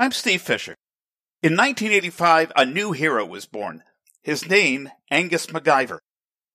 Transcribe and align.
I'm 0.00 0.12
Steve 0.12 0.40
Fisher. 0.40 0.76
In 1.42 1.58
1985, 1.58 2.52
a 2.56 2.64
new 2.64 2.92
hero 2.92 3.22
was 3.26 3.44
born. 3.44 3.82
His 4.22 4.48
name, 4.48 4.88
Angus 5.10 5.48
MacGyver. 5.48 5.98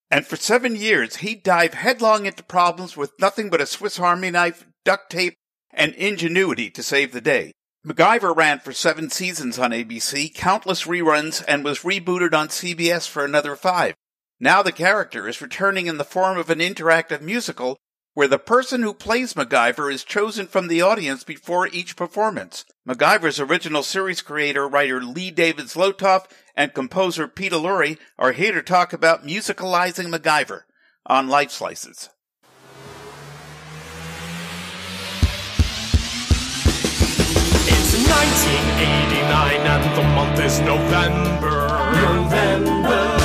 And 0.10 0.26
for 0.26 0.36
seven 0.36 0.76
years, 0.76 1.18
he'd 1.18 1.44
dive 1.44 1.76
headlong 1.76 2.26
into 2.26 2.42
problems 2.42 2.98
with 2.98 3.12
nothing 3.20 3.52
but 3.52 3.62
a 3.62 3.68
Swiss 3.68 4.00
Army 4.00 4.32
knife, 4.32 4.66
duct 4.84 5.12
tape, 5.12 5.36
and 5.72 5.94
ingenuity 5.94 6.72
to 6.72 6.82
save 6.82 7.12
the 7.12 7.22
day. 7.22 7.52
MacGyver 7.86 8.36
ran 8.36 8.62
for 8.62 8.74
seven 8.74 9.12
seasons 9.12 9.60
on 9.60 9.70
ABC, 9.70 10.34
countless 10.34 10.86
reruns, 10.86 11.46
and 11.48 11.64
was 11.64 11.82
rebooted 11.82 12.34
on 12.34 12.48
CBS 12.48 13.08
for 13.08 13.24
another 13.24 13.56
five. 13.56 13.94
Now 14.40 14.64
the 14.64 14.72
character 14.72 15.28
is 15.28 15.40
returning 15.40 15.86
in 15.86 16.00
the 16.00 16.04
form 16.04 16.40
of 16.40 16.50
an 16.50 16.58
interactive 16.62 17.22
musical 17.22 17.78
where 18.16 18.28
the 18.30 18.40
person 18.40 18.82
who 18.82 18.94
plays 18.94 19.34
MacGyver 19.34 19.94
is 19.94 20.04
chosen 20.04 20.48
from 20.48 20.68
the 20.68 20.82
audience 20.82 21.24
before 21.24 21.68
each 21.68 21.98
performance. 21.98 22.66
MacGyver's 22.88 23.42
original 23.42 23.84
series 23.84 24.22
creator, 24.22 24.68
writer 24.68 25.04
Lee 25.04 25.32
David 25.32 25.66
Zlotoff, 25.66 26.26
and 26.56 26.74
composer 26.74 27.28
Peter 27.28 27.58
Lurye 27.58 27.98
are 28.18 28.32
here 28.32 28.54
to 28.54 28.64
talk 28.64 28.94
about 28.94 29.28
musicalizing 29.28 30.08
MacGyver 30.08 30.62
on 31.06 31.28
Lifeslices. 31.28 32.10
It's 37.68 37.94
1989 38.08 39.56
and 39.68 39.98
the 39.98 40.04
month 40.16 40.40
is 40.40 40.62
November. 40.62 41.68
November. 42.02 43.25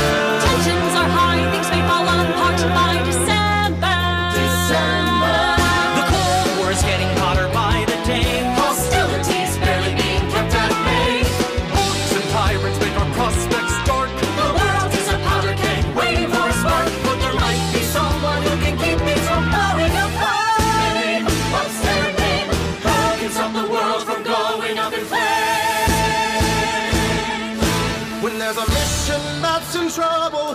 In 29.91 29.95
trouble. 29.95 30.55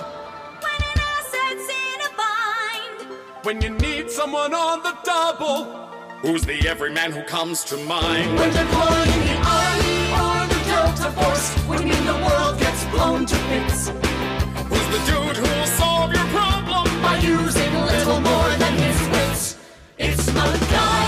When 0.64 0.80
an 0.89 1.00
asset's 1.14 1.67
in 1.67 2.00
a 2.02 2.11
bind. 2.16 3.09
When 3.44 3.61
you 3.61 3.69
need 3.69 4.09
someone 4.09 4.53
on 4.53 4.81
the 4.83 4.95
double. 5.03 5.89
Who's 6.22 6.44
the 6.44 6.67
everyman 6.67 7.11
who 7.11 7.22
comes 7.23 7.64
to 7.66 7.77
mind? 7.77 8.38
When 8.39 8.50
deploying 8.50 9.22
the 9.30 9.38
army 9.59 10.00
or 10.22 10.47
the 10.47 10.61
Delta 10.66 11.11
Force, 11.11 11.53
when 11.67 11.81
you 11.81 11.88
mean 11.88 12.05
the 12.05 12.19
world 12.27 12.59
gets 12.59 12.86
blown 12.86 13.25
to 13.25 13.36
bits. 13.50 13.89
Who's 14.69 14.88
the 14.95 15.02
dude 15.09 15.38
who'll 15.38 15.67
solve 15.67 16.14
your 16.14 16.25
problem? 16.27 16.86
by 17.02 17.17
using 17.17 17.73
little 17.81 18.20
more 18.20 18.49
than 18.58 18.73
his 18.86 18.99
wits. 19.09 19.58
It's 19.97 20.30
MacGyver, 20.30 20.55
MacGyver, 20.61 21.05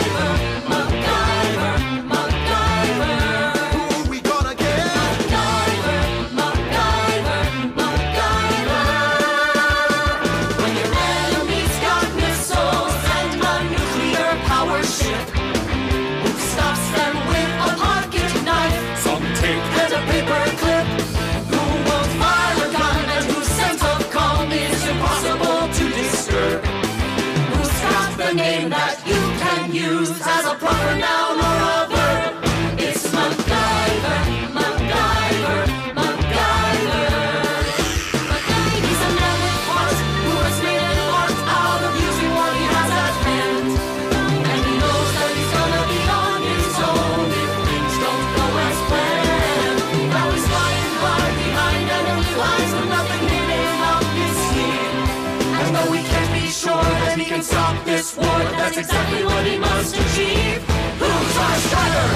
can 57.27 57.43
stop 57.43 57.83
this 57.83 58.15
war, 58.15 58.25
that's 58.25 58.77
exactly 58.77 59.25
what 59.25 59.45
he 59.45 59.57
must 59.57 59.93
achieve. 59.95 60.63
Who's 60.97 61.37
our 61.37 61.57
strider? 61.67 62.07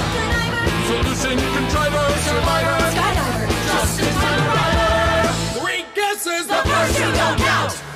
Solution 0.87 1.37
contriver. 1.55 2.07
Survivor. 2.29 2.77
Skydiver, 2.95 3.47
just 3.67 3.99
in 3.99 4.13
time 4.23 4.43
arriver. 4.47 5.59
Three 5.59 5.85
guesses. 5.93 6.47
The 6.47 6.61
first 6.63 6.95
two 6.95 7.11
don't 7.11 7.37
count. 7.39 7.90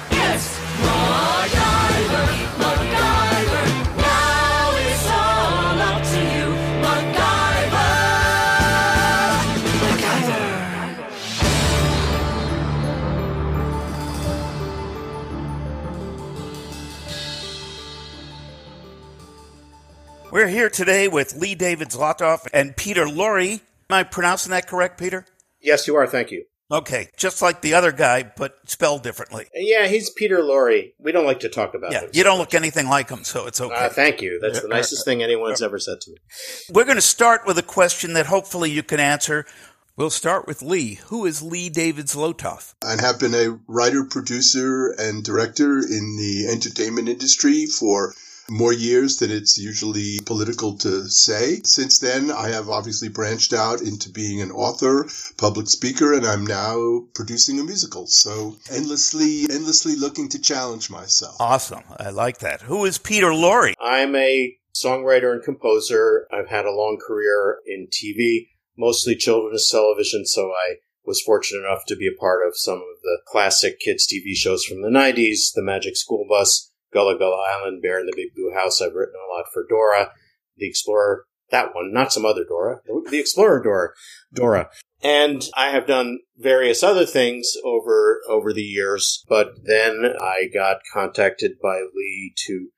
We're 20.35 20.49
here 20.49 20.69
today 20.69 21.07
with 21.07 21.33
Lee 21.37 21.55
David 21.55 21.91
Zlotoff 21.91 22.45
and 22.51 22.75
Peter 22.75 23.05
Lurye. 23.05 23.61
Am 23.89 23.95
I 23.95 24.03
pronouncing 24.03 24.49
that 24.51 24.67
correct, 24.67 24.99
Peter? 24.99 25.25
Yes, 25.61 25.87
you 25.87 25.95
are. 25.95 26.05
Thank 26.05 26.29
you. 26.29 26.43
Okay, 26.69 27.07
just 27.15 27.41
like 27.41 27.61
the 27.61 27.73
other 27.73 27.93
guy, 27.93 28.33
but 28.35 28.57
spelled 28.65 29.01
differently. 29.01 29.45
Yeah, 29.53 29.87
he's 29.87 30.09
Peter 30.09 30.39
Lorre. 30.39 30.91
We 30.99 31.13
don't 31.13 31.25
like 31.25 31.39
to 31.39 31.47
talk 31.47 31.73
about 31.73 31.93
Yeah, 31.93 32.01
him. 32.01 32.09
you 32.11 32.25
don't 32.25 32.37
look 32.37 32.53
anything 32.53 32.89
like 32.89 33.09
him, 33.09 33.23
so 33.23 33.47
it's 33.47 33.61
okay. 33.61 33.73
Uh, 33.73 33.87
thank 33.87 34.21
you. 34.21 34.37
That's 34.41 34.59
the 34.59 34.67
nicest 34.77 35.05
thing 35.05 35.23
anyone's 35.23 35.61
ever 35.61 35.79
said 35.79 36.01
to 36.01 36.11
me. 36.11 36.17
We're 36.69 36.83
going 36.83 36.97
to 36.97 37.01
start 37.01 37.47
with 37.47 37.57
a 37.57 37.63
question 37.63 38.11
that 38.15 38.25
hopefully 38.25 38.69
you 38.69 38.83
can 38.83 38.99
answer. 38.99 39.45
We'll 39.95 40.09
start 40.09 40.47
with 40.47 40.61
Lee. 40.61 40.95
Who 41.05 41.25
is 41.25 41.41
Lee 41.41 41.69
David 41.69 42.07
Zlotoff? 42.07 42.73
I 42.85 43.01
have 43.01 43.21
been 43.21 43.33
a 43.33 43.57
writer, 43.69 44.03
producer, 44.03 44.93
and 44.99 45.23
director 45.23 45.77
in 45.77 46.17
the 46.17 46.49
entertainment 46.51 47.07
industry 47.07 47.67
for 47.67 48.13
more 48.49 48.73
years 48.73 49.17
than 49.17 49.31
it's 49.31 49.57
usually 49.57 50.19
political 50.25 50.77
to 50.77 51.09
say. 51.09 51.61
Since 51.63 51.99
then, 51.99 52.31
I 52.31 52.49
have 52.49 52.69
obviously 52.69 53.09
branched 53.09 53.53
out 53.53 53.81
into 53.81 54.09
being 54.09 54.41
an 54.41 54.51
author, 54.51 55.07
public 55.37 55.67
speaker, 55.67 56.13
and 56.13 56.25
I'm 56.25 56.45
now 56.45 57.07
producing 57.13 57.59
a 57.59 57.63
musical. 57.63 58.07
So 58.07 58.57
endlessly, 58.71 59.45
endlessly 59.49 59.95
looking 59.95 60.29
to 60.29 60.39
challenge 60.39 60.89
myself. 60.89 61.35
Awesome. 61.39 61.83
I 61.97 62.09
like 62.09 62.39
that. 62.39 62.63
Who 62.63 62.85
is 62.85 62.97
Peter 62.97 63.27
Lurye? 63.27 63.73
I'm 63.81 64.15
a 64.15 64.57
songwriter 64.75 65.31
and 65.31 65.43
composer. 65.43 66.27
I've 66.31 66.49
had 66.49 66.65
a 66.65 66.71
long 66.71 66.99
career 67.05 67.59
in 67.65 67.87
TV, 67.87 68.49
mostly 68.77 69.15
children's 69.15 69.69
television, 69.69 70.25
so 70.25 70.49
I 70.49 70.75
was 71.05 71.21
fortunate 71.21 71.65
enough 71.65 71.85
to 71.87 71.95
be 71.95 72.07
a 72.07 72.19
part 72.19 72.45
of 72.45 72.57
some 72.57 72.77
of 72.79 73.01
the 73.03 73.19
classic 73.27 73.79
kids 73.79 74.07
TV 74.07 74.35
shows 74.35 74.65
from 74.65 74.81
the 74.81 74.89
90s, 74.89 75.53
The 75.53 75.61
Magic 75.61 75.95
School 75.95 76.25
Bus, 76.27 76.71
Gullah 76.95 77.19
Gullah 77.19 77.45
Island, 77.59 77.81
Bear 77.81 77.99
in 77.99 78.05
the 78.05 78.13
Big 78.15 78.33
Blue 78.33 78.53
House. 78.55 78.81
I've 78.81 78.95
written 78.95 79.15
a 79.15 79.31
lot 79.31 79.45
for 79.53 79.65
Dora, 79.69 80.13
The 80.57 80.67
Explorer, 80.67 81.25
that 81.51 81.75
one, 81.75 81.91
not 81.93 82.13
some 82.13 82.25
other 82.25 82.45
Dora, 82.45 82.79
The 83.11 83.19
Explorer 83.19 83.61
Dora, 83.61 83.89
Dora. 84.33 84.69
And 85.03 85.43
I 85.55 85.71
have 85.71 85.85
done 85.85 86.19
various 86.37 86.81
other 86.81 87.05
things 87.05 87.53
over 87.63 88.21
over 88.29 88.53
the 88.53 88.63
years, 88.63 89.23
but 89.27 89.49
then 89.65 90.13
I 90.19 90.47
got 90.51 90.77
contacted 90.91 91.59
by 91.61 91.81
Lee 91.93 92.33
to 92.47 92.69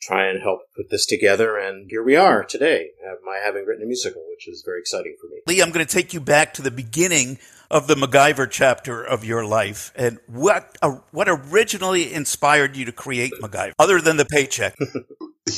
try 0.00 0.26
and 0.28 0.40
help 0.42 0.60
put 0.76 0.90
this 0.90 1.06
together, 1.06 1.56
and 1.56 1.86
here 1.90 2.02
we 2.02 2.14
are 2.14 2.44
today, 2.44 2.90
my 3.24 3.38
having 3.42 3.64
written 3.64 3.82
a 3.82 3.86
musical, 3.86 4.22
which 4.30 4.46
is 4.46 4.62
very 4.64 4.78
exciting 4.80 5.16
for 5.20 5.28
me. 5.28 5.40
Lee, 5.46 5.62
I'm 5.62 5.70
going 5.70 5.84
to 5.84 5.92
take 5.92 6.12
you 6.12 6.20
back 6.20 6.54
to 6.54 6.62
the 6.62 6.70
beginning 6.70 7.38
of 7.74 7.88
the 7.88 7.96
MacGyver 7.96 8.48
chapter 8.48 9.02
of 9.02 9.24
your 9.24 9.44
life, 9.44 9.92
and 9.96 10.18
what 10.28 10.78
uh, 10.80 10.98
what 11.10 11.28
originally 11.28 12.14
inspired 12.14 12.76
you 12.76 12.84
to 12.84 12.92
create 12.92 13.32
MacGyver, 13.42 13.72
other 13.78 14.00
than 14.00 14.16
the 14.16 14.24
paycheck. 14.24 14.76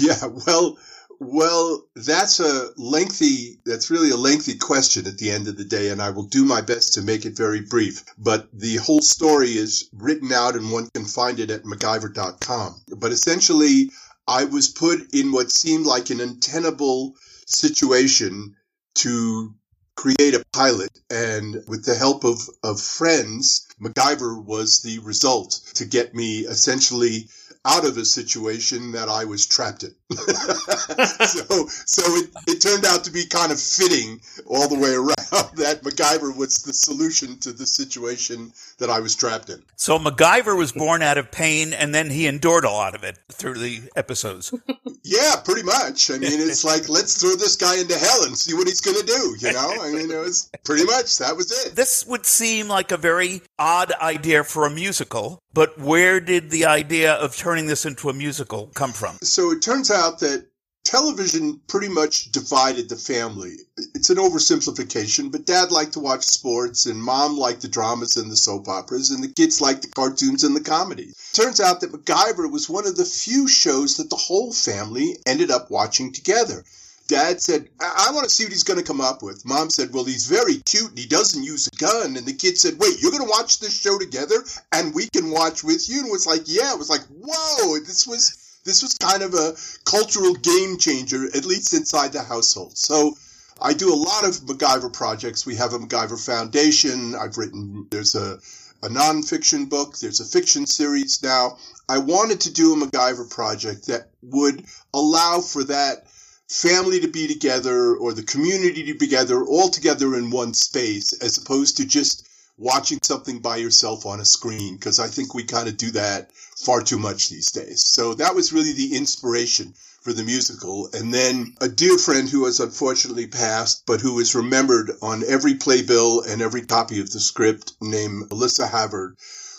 Yeah, 0.00 0.26
well, 0.48 0.76
well, 1.20 1.86
that's 1.94 2.40
a 2.40 2.70
lengthy, 2.76 3.60
that's 3.64 3.88
really 3.88 4.10
a 4.10 4.16
lengthy 4.16 4.58
question 4.58 5.06
at 5.06 5.16
the 5.16 5.30
end 5.30 5.46
of 5.46 5.56
the 5.56 5.64
day, 5.64 5.90
and 5.90 6.02
I 6.02 6.10
will 6.10 6.24
do 6.24 6.44
my 6.44 6.60
best 6.60 6.94
to 6.94 7.02
make 7.02 7.24
it 7.24 7.36
very 7.36 7.60
brief. 7.60 8.04
But 8.18 8.48
the 8.52 8.76
whole 8.76 9.00
story 9.00 9.50
is 9.50 9.88
written 9.92 10.32
out 10.32 10.56
and 10.56 10.72
one 10.72 10.90
can 10.92 11.04
find 11.04 11.38
it 11.38 11.52
at 11.52 11.62
MacGyver.com. 11.62 12.82
But 12.96 13.12
essentially, 13.12 13.92
I 14.26 14.44
was 14.44 14.68
put 14.68 15.14
in 15.14 15.30
what 15.30 15.52
seemed 15.52 15.86
like 15.86 16.10
an 16.10 16.20
untenable 16.20 17.14
situation 17.46 18.56
to 18.96 19.54
create 19.96 20.34
a 20.34 20.44
pilot. 20.52 20.90
And 21.10 21.62
with 21.66 21.84
the 21.84 21.94
help 21.94 22.24
of, 22.24 22.38
of 22.62 22.80
friends, 22.80 23.66
MacGyver 23.80 24.44
was 24.44 24.82
the 24.82 24.98
result 25.00 25.60
to 25.74 25.84
get 25.84 26.14
me 26.14 26.40
essentially 26.40 27.28
out 27.66 27.84
of 27.84 27.98
a 27.98 28.04
situation 28.04 28.92
that 28.92 29.08
I 29.08 29.24
was 29.24 29.44
trapped 29.44 29.82
in. 29.82 29.94
so, 30.16 31.66
so 31.66 32.02
it, 32.14 32.30
it 32.46 32.60
turned 32.60 32.84
out 32.84 33.04
to 33.04 33.10
be 33.10 33.26
kind 33.26 33.50
of 33.50 33.60
fitting 33.60 34.20
all 34.46 34.68
the 34.68 34.78
way 34.78 34.94
around 34.94 35.16
that 35.56 35.82
MacGyver 35.82 36.36
was 36.36 36.62
the 36.62 36.72
solution 36.72 37.38
to 37.40 37.52
the 37.52 37.66
situation 37.66 38.52
that 38.78 38.88
I 38.88 39.00
was 39.00 39.16
trapped 39.16 39.50
in. 39.50 39.62
So 39.74 39.98
MacGyver 39.98 40.56
was 40.56 40.72
born 40.72 41.02
out 41.02 41.18
of 41.18 41.32
pain, 41.32 41.72
and 41.72 41.94
then 41.94 42.10
he 42.10 42.26
endured 42.26 42.64
a 42.64 42.70
lot 42.70 42.94
of 42.94 43.02
it 43.02 43.18
through 43.32 43.54
the 43.54 43.82
episodes. 43.96 44.54
Yeah, 45.02 45.36
pretty 45.44 45.62
much. 45.62 46.10
I 46.10 46.18
mean, 46.18 46.40
it's 46.40 46.64
like 46.64 46.88
let's 46.88 47.20
throw 47.20 47.36
this 47.36 47.56
guy 47.56 47.78
into 47.78 47.96
hell 47.96 48.24
and 48.24 48.36
see 48.36 48.54
what 48.54 48.66
he's 48.66 48.80
going 48.80 48.98
to 48.98 49.06
do. 49.06 49.36
You 49.38 49.52
know, 49.52 49.76
I 49.80 49.92
mean, 49.92 50.10
it 50.10 50.18
was 50.18 50.50
pretty 50.64 50.84
much 50.84 51.18
that 51.18 51.36
was 51.36 51.66
it. 51.66 51.76
This 51.76 52.04
would 52.06 52.26
seem 52.26 52.68
like 52.68 52.90
a 52.90 52.96
very 52.96 53.42
odd 53.58 53.92
idea 53.92 54.42
for 54.42 54.66
a 54.66 54.70
musical, 54.70 55.40
but 55.56 55.78
where 55.78 56.20
did 56.20 56.50
the 56.50 56.66
idea 56.66 57.14
of 57.14 57.34
turning 57.34 57.64
this 57.64 57.86
into 57.86 58.10
a 58.10 58.12
musical 58.12 58.66
come 58.74 58.92
from? 58.92 59.16
So 59.22 59.52
it 59.52 59.62
turns 59.62 59.90
out 59.90 60.20
that 60.20 60.46
television 60.84 61.62
pretty 61.66 61.88
much 61.88 62.30
divided 62.30 62.90
the 62.90 62.96
family. 62.96 63.54
It's 63.94 64.10
an 64.10 64.18
oversimplification, 64.18 65.32
but 65.32 65.46
dad 65.46 65.72
liked 65.72 65.94
to 65.94 66.00
watch 66.00 66.24
sports 66.24 66.84
and 66.84 67.02
mom 67.02 67.38
liked 67.38 67.62
the 67.62 67.68
dramas 67.68 68.18
and 68.18 68.30
the 68.30 68.36
soap 68.36 68.68
operas 68.68 69.10
and 69.10 69.24
the 69.24 69.32
kids 69.32 69.62
liked 69.62 69.80
the 69.80 69.88
cartoons 69.88 70.44
and 70.44 70.54
the 70.54 70.60
comedies. 70.60 71.30
Turns 71.32 71.58
out 71.58 71.80
that 71.80 71.90
MacGyver 71.90 72.52
was 72.52 72.68
one 72.68 72.86
of 72.86 72.96
the 72.96 73.06
few 73.06 73.48
shows 73.48 73.96
that 73.96 74.10
the 74.10 74.16
whole 74.16 74.52
family 74.52 75.16
ended 75.24 75.50
up 75.50 75.70
watching 75.70 76.12
together. 76.12 76.64
Dad 77.06 77.40
said, 77.40 77.68
I, 77.80 78.08
I 78.08 78.14
want 78.14 78.24
to 78.24 78.30
see 78.30 78.44
what 78.44 78.52
he's 78.52 78.64
going 78.64 78.78
to 78.80 78.84
come 78.84 79.00
up 79.00 79.22
with. 79.22 79.44
Mom 79.44 79.70
said, 79.70 79.92
Well, 79.92 80.04
he's 80.04 80.26
very 80.26 80.56
cute 80.58 80.90
and 80.90 80.98
he 80.98 81.06
doesn't 81.06 81.42
use 81.42 81.68
a 81.68 81.76
gun. 81.76 82.16
And 82.16 82.26
the 82.26 82.32
kid 82.32 82.58
said, 82.58 82.78
Wait, 82.78 83.00
you're 83.00 83.12
going 83.12 83.24
to 83.24 83.30
watch 83.30 83.60
this 83.60 83.78
show 83.78 83.98
together 83.98 84.36
and 84.72 84.94
we 84.94 85.08
can 85.08 85.30
watch 85.30 85.62
with 85.62 85.88
you? 85.88 85.98
And 86.00 86.08
it 86.08 86.12
was 86.12 86.26
like, 86.26 86.42
Yeah, 86.46 86.72
it 86.72 86.78
was 86.78 86.90
like, 86.90 87.02
Whoa, 87.02 87.78
this 87.80 88.06
was 88.06 88.42
this 88.64 88.82
was 88.82 88.94
kind 88.94 89.22
of 89.22 89.32
a 89.32 89.54
cultural 89.84 90.34
game 90.34 90.76
changer, 90.76 91.26
at 91.26 91.44
least 91.44 91.72
inside 91.72 92.12
the 92.12 92.22
household. 92.22 92.76
So 92.76 93.16
I 93.60 93.72
do 93.72 93.94
a 93.94 93.96
lot 93.96 94.24
of 94.24 94.36
MacGyver 94.40 94.92
projects. 94.92 95.46
We 95.46 95.54
have 95.54 95.72
a 95.72 95.78
MacGyver 95.78 96.22
Foundation. 96.22 97.14
I've 97.14 97.38
written, 97.38 97.86
there's 97.90 98.16
a, 98.16 98.40
a 98.82 98.88
nonfiction 98.88 99.70
book, 99.70 99.96
there's 99.98 100.20
a 100.20 100.24
fiction 100.24 100.66
series 100.66 101.22
now. 101.22 101.58
I 101.88 101.98
wanted 101.98 102.40
to 102.42 102.52
do 102.52 102.74
a 102.74 102.76
MacGyver 102.76 103.30
project 103.30 103.86
that 103.86 104.10
would 104.20 104.64
allow 104.92 105.40
for 105.40 105.62
that 105.64 106.06
family 106.48 107.00
to 107.00 107.08
be 107.08 107.26
together 107.26 107.96
or 107.96 108.12
the 108.12 108.22
community 108.22 108.84
to 108.84 108.94
be 108.94 109.06
together 109.06 109.44
all 109.44 109.68
together 109.68 110.14
in 110.14 110.30
one 110.30 110.54
space 110.54 111.12
as 111.14 111.38
opposed 111.38 111.76
to 111.76 111.84
just 111.84 112.26
watching 112.58 112.98
something 113.02 113.40
by 113.40 113.56
yourself 113.56 114.06
on 114.06 114.20
a 114.20 114.24
screen 114.24 114.76
because 114.76 114.98
I 114.98 115.08
think 115.08 115.34
we 115.34 115.44
kind 115.44 115.68
of 115.68 115.76
do 115.76 115.90
that 115.92 116.30
far 116.56 116.82
too 116.82 116.98
much 116.98 117.28
these 117.28 117.50
days. 117.50 117.84
So 117.84 118.14
that 118.14 118.34
was 118.34 118.52
really 118.52 118.72
the 118.72 118.96
inspiration 118.96 119.74
for 120.00 120.12
the 120.12 120.22
musical. 120.22 120.88
And 120.92 121.12
then 121.12 121.56
a 121.60 121.68
dear 121.68 121.98
friend 121.98 122.28
who 122.28 122.44
has 122.44 122.60
unfortunately 122.60 123.26
passed, 123.26 123.82
but 123.86 124.00
who 124.00 124.20
is 124.20 124.34
remembered 124.34 124.92
on 125.02 125.24
every 125.26 125.54
playbill 125.54 126.20
and 126.20 126.40
every 126.40 126.62
copy 126.62 127.00
of 127.00 127.10
the 127.10 127.20
script, 127.20 127.72
named 127.80 128.30
Alyssa 128.30 128.70
Havard, 128.70 129.16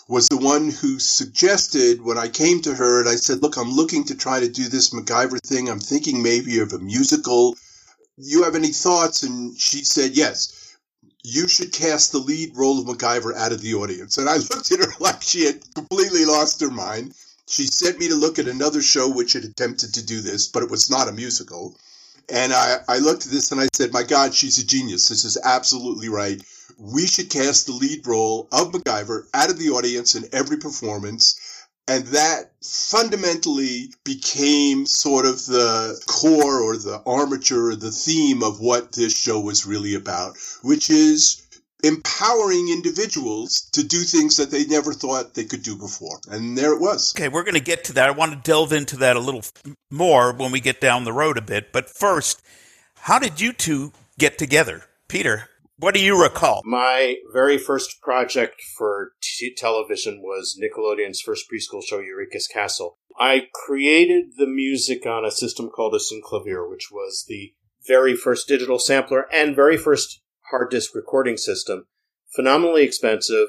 was 0.08 0.26
the 0.28 0.38
one 0.38 0.70
who 0.70 0.98
suggested 0.98 2.02
when 2.02 2.18
I 2.18 2.28
came 2.28 2.60
to 2.62 2.74
her 2.74 3.00
and 3.00 3.08
I 3.08 3.16
said, 3.16 3.42
Look, 3.42 3.56
I'm 3.56 3.70
looking 3.70 4.04
to 4.04 4.16
try 4.16 4.40
to 4.40 4.48
do 4.48 4.68
this 4.68 4.90
MacGyver 4.90 5.40
thing. 5.40 5.68
I'm 5.68 5.80
thinking 5.80 6.22
maybe 6.22 6.58
of 6.60 6.72
a 6.72 6.78
musical. 6.78 7.56
You 8.16 8.42
have 8.44 8.56
any 8.56 8.72
thoughts? 8.72 9.22
And 9.22 9.56
she 9.56 9.84
said, 9.84 10.16
Yes 10.16 10.58
you 11.24 11.48
should 11.48 11.72
cast 11.72 12.12
the 12.12 12.18
lead 12.18 12.56
role 12.56 12.78
of 12.78 12.86
MacGyver 12.86 13.36
out 13.36 13.52
of 13.52 13.60
the 13.60 13.74
audience. 13.74 14.18
And 14.18 14.28
I 14.28 14.36
looked 14.50 14.72
at 14.72 14.78
her 14.78 14.92
like 14.98 15.22
she 15.22 15.44
had 15.44 15.74
completely 15.74 16.24
lost 16.24 16.60
her 16.60 16.70
mind. 16.70 17.14
She 17.46 17.66
sent 17.66 17.98
me 17.98 18.08
to 18.08 18.14
look 18.14 18.38
at 18.38 18.48
another 18.48 18.82
show 18.82 19.08
which 19.08 19.32
had 19.32 19.44
attempted 19.44 19.94
to 19.94 20.04
do 20.04 20.20
this, 20.20 20.46
but 20.46 20.62
it 20.62 20.70
was 20.70 20.90
not 20.90 21.08
a 21.08 21.12
musical. 21.12 21.76
And 22.28 22.52
I, 22.52 22.78
I 22.88 22.98
looked 22.98 23.24
at 23.24 23.32
this 23.32 23.52
and 23.52 23.60
I 23.60 23.68
said, 23.72 23.92
My 23.92 24.02
God, 24.02 24.34
she's 24.34 24.58
a 24.58 24.66
genius. 24.66 25.08
This 25.08 25.24
is 25.24 25.38
absolutely 25.42 26.08
right. 26.08 26.42
We 26.78 27.06
should 27.06 27.30
cast 27.30 27.66
the 27.66 27.72
lead 27.72 28.06
role 28.06 28.48
of 28.52 28.72
MacGyver 28.72 29.26
out 29.34 29.50
of 29.50 29.58
the 29.58 29.70
audience 29.70 30.14
in 30.14 30.24
every 30.32 30.58
performance. 30.58 31.38
And 31.88 32.04
that 32.08 32.52
fundamentally 32.62 33.88
became 34.04 34.84
sort 34.84 35.24
of 35.24 35.46
the 35.46 36.00
core 36.06 36.60
or 36.60 36.76
the 36.76 37.02
armature 37.06 37.70
or 37.70 37.76
the 37.76 37.90
theme 37.90 38.42
of 38.42 38.60
what 38.60 38.92
this 38.92 39.16
show 39.16 39.40
was 39.40 39.66
really 39.66 39.94
about, 39.94 40.36
which 40.62 40.90
is 40.90 41.42
empowering 41.82 42.68
individuals 42.68 43.68
to 43.72 43.82
do 43.84 44.02
things 44.02 44.36
that 44.36 44.50
they 44.50 44.66
never 44.66 44.92
thought 44.92 45.34
they 45.34 45.44
could 45.44 45.62
do 45.62 45.76
before. 45.76 46.18
And 46.30 46.58
there 46.58 46.74
it 46.74 46.80
was. 46.80 47.14
Okay, 47.16 47.28
we're 47.28 47.44
going 47.44 47.54
to 47.54 47.60
get 47.60 47.84
to 47.84 47.92
that. 47.94 48.08
I 48.08 48.12
want 48.12 48.32
to 48.32 48.50
delve 48.50 48.72
into 48.72 48.96
that 48.98 49.16
a 49.16 49.20
little 49.20 49.44
more 49.90 50.32
when 50.32 50.52
we 50.52 50.60
get 50.60 50.80
down 50.80 51.04
the 51.04 51.12
road 51.12 51.38
a 51.38 51.42
bit. 51.42 51.72
But 51.72 51.88
first, 51.88 52.42
how 52.96 53.18
did 53.18 53.40
you 53.40 53.52
two 53.52 53.92
get 54.18 54.38
together? 54.38 54.82
Peter, 55.08 55.48
what 55.78 55.94
do 55.94 56.00
you 56.00 56.20
recall? 56.20 56.60
My 56.64 57.16
very 57.32 57.56
first 57.56 58.00
project 58.02 58.60
for 58.76 59.12
t- 59.22 59.54
television 59.56 60.20
was 60.22 60.58
Nickelodeon's 60.60 61.20
first 61.20 61.46
preschool 61.48 61.82
show, 61.84 62.00
Eureka's 62.00 62.48
Castle. 62.48 62.98
I 63.18 63.48
created 63.52 64.32
the 64.36 64.46
music 64.46 65.06
on 65.06 65.24
a 65.24 65.30
system 65.30 65.70
called 65.70 65.94
a 65.94 65.98
Synclavier, 65.98 66.68
which 66.68 66.88
was 66.90 67.24
the 67.28 67.54
very 67.86 68.16
first 68.16 68.48
digital 68.48 68.78
sampler 68.78 69.26
and 69.32 69.54
very 69.54 69.76
first 69.76 70.20
hard 70.50 70.70
disk 70.70 70.94
recording 70.94 71.36
system. 71.36 71.86
Phenomenally 72.34 72.82
expensive. 72.82 73.48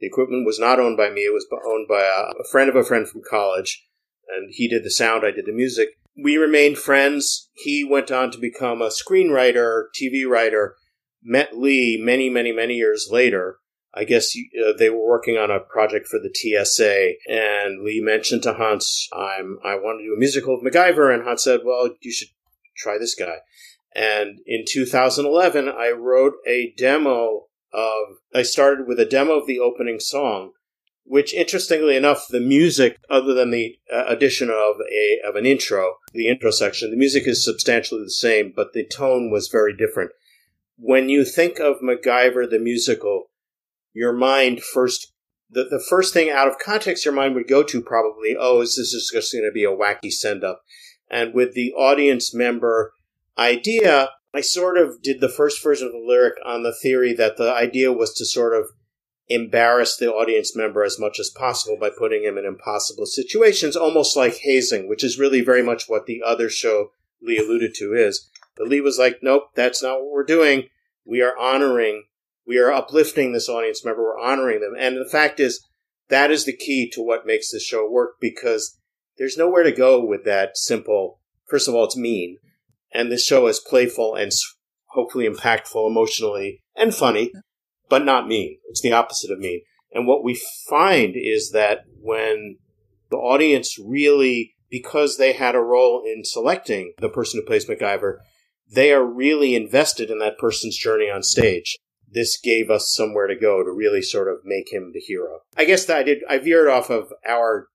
The 0.00 0.06
equipment 0.06 0.46
was 0.46 0.58
not 0.58 0.80
owned 0.80 0.96
by 0.96 1.10
me. 1.10 1.22
It 1.22 1.32
was 1.32 1.46
owned 1.66 1.88
by 1.88 2.02
a, 2.02 2.40
a 2.40 2.48
friend 2.50 2.68
of 2.68 2.76
a 2.76 2.84
friend 2.84 3.08
from 3.08 3.22
college. 3.28 3.86
And 4.28 4.50
he 4.52 4.68
did 4.68 4.82
the 4.82 4.90
sound, 4.90 5.24
I 5.24 5.30
did 5.30 5.46
the 5.46 5.52
music. 5.52 5.90
We 6.22 6.36
remained 6.36 6.78
friends. 6.78 7.50
He 7.54 7.86
went 7.88 8.10
on 8.10 8.30
to 8.32 8.38
become 8.38 8.82
a 8.82 8.88
screenwriter, 8.88 9.84
TV 9.94 10.26
writer, 10.26 10.74
met 11.22 11.56
Lee 11.56 12.00
many, 12.02 12.30
many, 12.30 12.52
many 12.52 12.74
years 12.74 13.08
later. 13.10 13.58
I 13.96 14.04
guess 14.04 14.36
uh, 14.36 14.72
they 14.78 14.90
were 14.90 15.06
working 15.06 15.38
on 15.38 15.50
a 15.50 15.58
project 15.58 16.06
for 16.06 16.20
the 16.20 16.32
TSA, 16.32 17.14
and 17.28 17.82
Lee 17.82 18.02
mentioned 18.02 18.42
to 18.42 18.52
Hans, 18.52 19.08
"I'm 19.12 19.58
I 19.64 19.76
want 19.76 20.00
to 20.00 20.04
do 20.04 20.14
a 20.14 20.18
musical 20.18 20.54
of 20.54 20.62
MacGyver," 20.62 21.12
and 21.12 21.24
Hans 21.24 21.44
said, 21.44 21.60
"Well, 21.64 21.94
you 22.02 22.12
should 22.12 22.28
try 22.76 22.98
this 22.98 23.14
guy." 23.14 23.38
And 23.94 24.40
in 24.44 24.64
2011, 24.68 25.70
I 25.70 25.90
wrote 25.90 26.34
a 26.46 26.74
demo 26.76 27.46
of. 27.72 28.18
I 28.34 28.42
started 28.42 28.86
with 28.86 29.00
a 29.00 29.06
demo 29.06 29.40
of 29.40 29.46
the 29.46 29.60
opening 29.60 29.98
song, 29.98 30.52
which, 31.04 31.32
interestingly 31.32 31.96
enough, 31.96 32.26
the 32.28 32.40
music, 32.40 32.98
other 33.08 33.32
than 33.32 33.50
the 33.50 33.78
uh, 33.90 34.04
addition 34.08 34.50
of 34.50 34.76
a 34.92 35.20
of 35.26 35.36
an 35.36 35.46
intro, 35.46 35.94
the 36.12 36.28
intro 36.28 36.50
section, 36.50 36.90
the 36.90 36.98
music 36.98 37.26
is 37.26 37.42
substantially 37.42 38.02
the 38.02 38.10
same, 38.10 38.52
but 38.54 38.74
the 38.74 38.86
tone 38.86 39.30
was 39.30 39.48
very 39.48 39.74
different 39.74 40.10
when 40.78 41.08
you 41.08 41.24
think 41.24 41.58
of 41.58 41.80
MacGyver 41.80 42.48
the 42.48 42.58
musical, 42.58 43.30
your 43.92 44.12
mind 44.12 44.62
first 44.62 45.12
the, 45.50 45.64
the 45.64 45.82
first 45.88 46.12
thing 46.12 46.30
out 46.30 46.48
of 46.48 46.58
context 46.58 47.04
your 47.04 47.14
mind 47.14 47.34
would 47.34 47.46
go 47.46 47.62
to 47.62 47.80
probably, 47.80 48.36
oh, 48.38 48.60
is 48.60 48.76
this 48.76 49.10
just 49.12 49.32
going 49.32 49.44
to 49.44 49.52
be 49.52 49.64
a 49.64 49.68
wacky 49.68 50.10
send 50.10 50.42
up? 50.42 50.62
And 51.08 51.32
with 51.32 51.54
the 51.54 51.72
audience 51.72 52.34
member 52.34 52.94
idea, 53.38 54.10
I 54.34 54.40
sort 54.40 54.76
of 54.76 55.00
did 55.02 55.20
the 55.20 55.28
first 55.28 55.62
version 55.62 55.86
of 55.86 55.92
the 55.92 56.04
lyric 56.04 56.34
on 56.44 56.62
the 56.62 56.74
theory 56.74 57.14
that 57.14 57.36
the 57.36 57.52
idea 57.52 57.92
was 57.92 58.12
to 58.14 58.26
sort 58.26 58.54
of 58.54 58.70
embarrass 59.28 59.96
the 59.96 60.12
audience 60.12 60.56
member 60.56 60.84
as 60.84 60.98
much 60.98 61.18
as 61.18 61.30
possible 61.30 61.76
by 61.80 61.90
putting 61.90 62.24
him 62.24 62.38
in 62.38 62.44
impossible 62.44 63.06
situations, 63.06 63.76
almost 63.76 64.16
like 64.16 64.38
hazing, 64.42 64.88
which 64.88 65.02
is 65.02 65.18
really 65.18 65.40
very 65.40 65.62
much 65.62 65.88
what 65.88 66.06
the 66.06 66.22
other 66.24 66.48
show 66.48 66.90
Lee 67.22 67.38
alluded 67.38 67.74
to 67.74 67.94
is. 67.94 68.28
But 68.56 68.68
Lee 68.68 68.80
was 68.80 68.98
like, 68.98 69.18
nope, 69.22 69.50
that's 69.54 69.82
not 69.82 70.00
what 70.00 70.12
we're 70.12 70.24
doing. 70.24 70.68
We 71.04 71.22
are 71.22 71.36
honoring, 71.38 72.04
we 72.46 72.58
are 72.58 72.72
uplifting 72.72 73.32
this 73.32 73.48
audience 73.48 73.84
member, 73.84 74.02
we're 74.02 74.18
honoring 74.18 74.60
them. 74.60 74.74
And 74.78 74.96
the 74.96 75.08
fact 75.08 75.40
is, 75.40 75.64
that 76.08 76.30
is 76.30 76.44
the 76.44 76.56
key 76.56 76.90
to 76.94 77.02
what 77.02 77.26
makes 77.26 77.50
this 77.50 77.64
show 77.64 77.88
work 77.88 78.14
because 78.20 78.78
there's 79.18 79.36
nowhere 79.36 79.62
to 79.62 79.72
go 79.72 80.04
with 80.04 80.24
that 80.24 80.56
simple. 80.56 81.20
First 81.48 81.68
of 81.68 81.74
all, 81.74 81.84
it's 81.84 81.96
mean. 81.96 82.38
And 82.92 83.10
this 83.10 83.24
show 83.24 83.46
is 83.46 83.60
playful 83.60 84.14
and 84.14 84.32
hopefully 84.90 85.28
impactful 85.28 85.88
emotionally 85.88 86.62
and 86.76 86.94
funny, 86.94 87.32
but 87.88 88.04
not 88.04 88.28
mean. 88.28 88.58
It's 88.68 88.80
the 88.80 88.92
opposite 88.92 89.30
of 89.30 89.38
mean. 89.38 89.62
And 89.92 90.06
what 90.06 90.24
we 90.24 90.40
find 90.68 91.14
is 91.16 91.50
that 91.50 91.84
when 92.00 92.58
the 93.10 93.16
audience 93.16 93.78
really, 93.78 94.54
because 94.70 95.16
they 95.16 95.32
had 95.32 95.54
a 95.54 95.60
role 95.60 96.02
in 96.04 96.24
selecting 96.24 96.92
the 96.98 97.08
person 97.08 97.40
who 97.40 97.46
plays 97.46 97.66
MacGyver, 97.66 98.18
they 98.70 98.92
are 98.92 99.04
really 99.04 99.54
invested 99.54 100.10
in 100.10 100.18
that 100.18 100.38
person's 100.38 100.76
journey 100.76 101.10
on 101.10 101.22
stage. 101.22 101.78
This 102.10 102.38
gave 102.38 102.70
us 102.70 102.94
somewhere 102.94 103.26
to 103.26 103.36
go 103.36 103.62
to 103.62 103.70
really 103.70 104.02
sort 104.02 104.28
of 104.28 104.38
make 104.44 104.72
him 104.72 104.92
the 104.92 105.00
hero. 105.00 105.40
I 105.56 105.64
guess 105.64 105.84
that 105.86 105.98
I 105.98 106.02
did, 106.02 106.18
I 106.28 106.38
veered 106.38 106.68
off 106.68 106.90
of 106.90 107.12
our, 107.28 107.68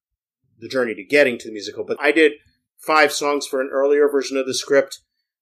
the 0.60 0.68
journey 0.68 0.96
to 0.96 1.04
getting 1.04 1.38
to 1.38 1.48
the 1.48 1.54
musical, 1.54 1.84
but 1.84 1.98
I 2.02 2.12
did 2.12 2.34
five 2.78 3.12
songs 3.12 3.46
for 3.46 3.62
an 3.62 3.70
earlier 3.72 4.10
version 4.10 4.38
of 4.38 4.46
the 4.46 4.54
script. 4.54 5.02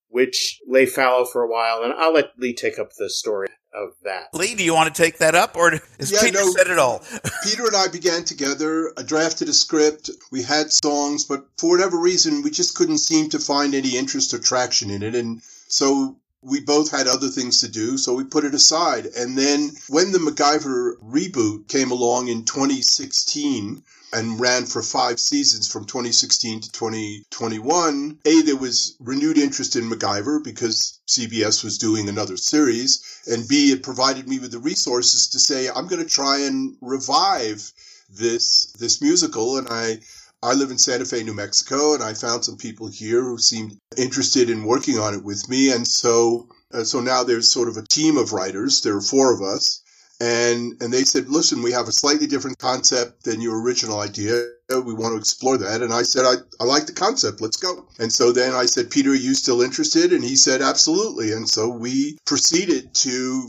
which 0.09 0.59
lay 0.67 0.85
fallow 0.85 1.23
for 1.23 1.43
a 1.43 1.47
while. 1.47 1.83
And 1.83 1.93
I'll 1.93 2.13
let 2.13 2.31
Lee 2.37 2.53
take 2.53 2.79
up 2.79 2.89
the 2.97 3.09
story 3.09 3.47
of 3.73 3.93
that. 4.03 4.33
Lee, 4.33 4.55
do 4.55 4.63
you 4.63 4.73
want 4.73 4.93
to 4.93 5.01
take 5.01 5.19
that 5.19 5.35
up, 5.35 5.55
or 5.55 5.71
has 5.99 6.11
Yeah, 6.11 6.21
Peter 6.21 6.39
no. 6.39 6.51
said 6.51 6.67
it 6.67 6.79
all? 6.79 7.03
Peter 7.43 7.65
and 7.65 7.75
I 7.75 7.87
began 7.87 8.23
together, 8.23 8.91
uh, 8.97 9.03
drafted 9.03 9.49
a 9.49 9.53
script. 9.53 10.09
We 10.31 10.41
had 10.43 10.71
songs, 10.71 11.25
but 11.25 11.45
for 11.57 11.69
whatever 11.69 11.97
reason, 11.97 12.41
we 12.41 12.51
just 12.51 12.75
couldn't 12.75 12.97
seem 12.99 13.29
to 13.29 13.39
find 13.39 13.75
any 13.75 13.97
interest 13.97 14.33
or 14.33 14.39
traction 14.39 14.89
in 14.89 15.03
it. 15.03 15.15
And 15.15 15.41
so 15.67 16.17
we 16.41 16.61
both 16.61 16.89
had 16.91 17.07
other 17.07 17.27
things 17.27 17.59
to 17.61 17.67
do, 17.67 17.97
so 17.97 18.13
we 18.13 18.23
put 18.23 18.45
it 18.45 18.53
aside. 18.53 19.07
And 19.17 19.37
then 19.37 19.71
when 19.89 20.11
the 20.11 20.19
MacGyver 20.19 20.93
reboot 21.03 21.67
came 21.67 21.91
along 21.91 22.29
in 22.29 22.45
2016 22.45 23.83
and 24.11 24.39
ran 24.39 24.65
for 24.65 24.81
five 24.81 25.19
seasons 25.19 25.67
from 25.67 25.85
2016 25.85 26.61
to 26.61 26.71
2021, 26.71 28.19
A, 28.25 28.41
there 28.41 28.55
was 28.55 28.95
renewed 28.99 29.37
interest 29.37 29.75
in 29.75 29.89
MacGyver 29.89 30.43
because 30.43 30.99
CBS 31.07 31.63
was 31.63 31.77
doing 31.77 32.09
another 32.09 32.37
series. 32.37 33.21
And 33.27 33.47
B, 33.47 33.71
it 33.71 33.83
provided 33.83 34.27
me 34.27 34.39
with 34.39 34.51
the 34.51 34.59
resources 34.59 35.27
to 35.29 35.39
say, 35.39 35.69
I'm 35.69 35.87
going 35.87 36.03
to 36.03 36.09
try 36.09 36.39
and 36.39 36.75
revive 36.81 37.71
this, 38.09 38.65
this 38.79 39.01
musical. 39.01 39.57
And 39.57 39.67
I, 39.69 39.99
I 40.41 40.53
live 40.53 40.71
in 40.71 40.77
Santa 40.77 41.05
Fe, 41.05 41.23
New 41.23 41.33
Mexico, 41.33 41.93
and 41.93 42.03
I 42.03 42.13
found 42.13 42.45
some 42.45 42.57
people 42.57 42.87
here 42.87 43.23
who 43.23 43.37
seemed 43.37 43.77
interested 43.97 44.49
in 44.49 44.63
working 44.63 44.97
on 44.97 45.13
it 45.13 45.23
with 45.23 45.47
me. 45.49 45.71
And 45.71 45.87
so, 45.87 46.47
uh, 46.73 46.83
so 46.83 47.01
now 47.01 47.23
there's 47.23 47.51
sort 47.51 47.67
of 47.67 47.77
a 47.77 47.85
team 47.87 48.17
of 48.17 48.33
writers. 48.33 48.81
There 48.81 48.95
are 48.95 49.01
four 49.01 49.33
of 49.33 49.41
us. 49.41 49.81
And, 50.19 50.81
and 50.81 50.91
they 50.91 51.05
said, 51.05 51.29
listen, 51.29 51.61
we 51.61 51.71
have 51.71 51.87
a 51.87 51.93
slightly 51.93 52.27
different 52.27 52.57
concept 52.59 53.23
than 53.23 53.39
your 53.39 53.61
original 53.61 53.99
idea. 53.99 54.45
We 54.69 54.93
want 54.93 55.13
to 55.13 55.17
explore 55.17 55.57
that. 55.57 55.81
And 55.81 55.93
I 55.93 56.03
said, 56.03 56.25
I, 56.25 56.33
I 56.59 56.65
like 56.65 56.87
the 56.87 56.93
concept. 56.93 57.39
Let's 57.39 57.57
go. 57.57 57.87
And 57.99 58.11
so 58.11 58.33
then 58.33 58.53
I 58.53 58.65
said, 58.65 58.91
Peter, 58.91 59.11
are 59.11 59.15
you 59.15 59.33
still 59.33 59.61
interested? 59.61 60.11
And 60.11 60.23
he 60.23 60.35
said, 60.35 60.61
absolutely. 60.61 61.31
And 61.31 61.47
so 61.47 61.69
we 61.69 62.17
proceeded 62.25 62.93
to 62.95 63.47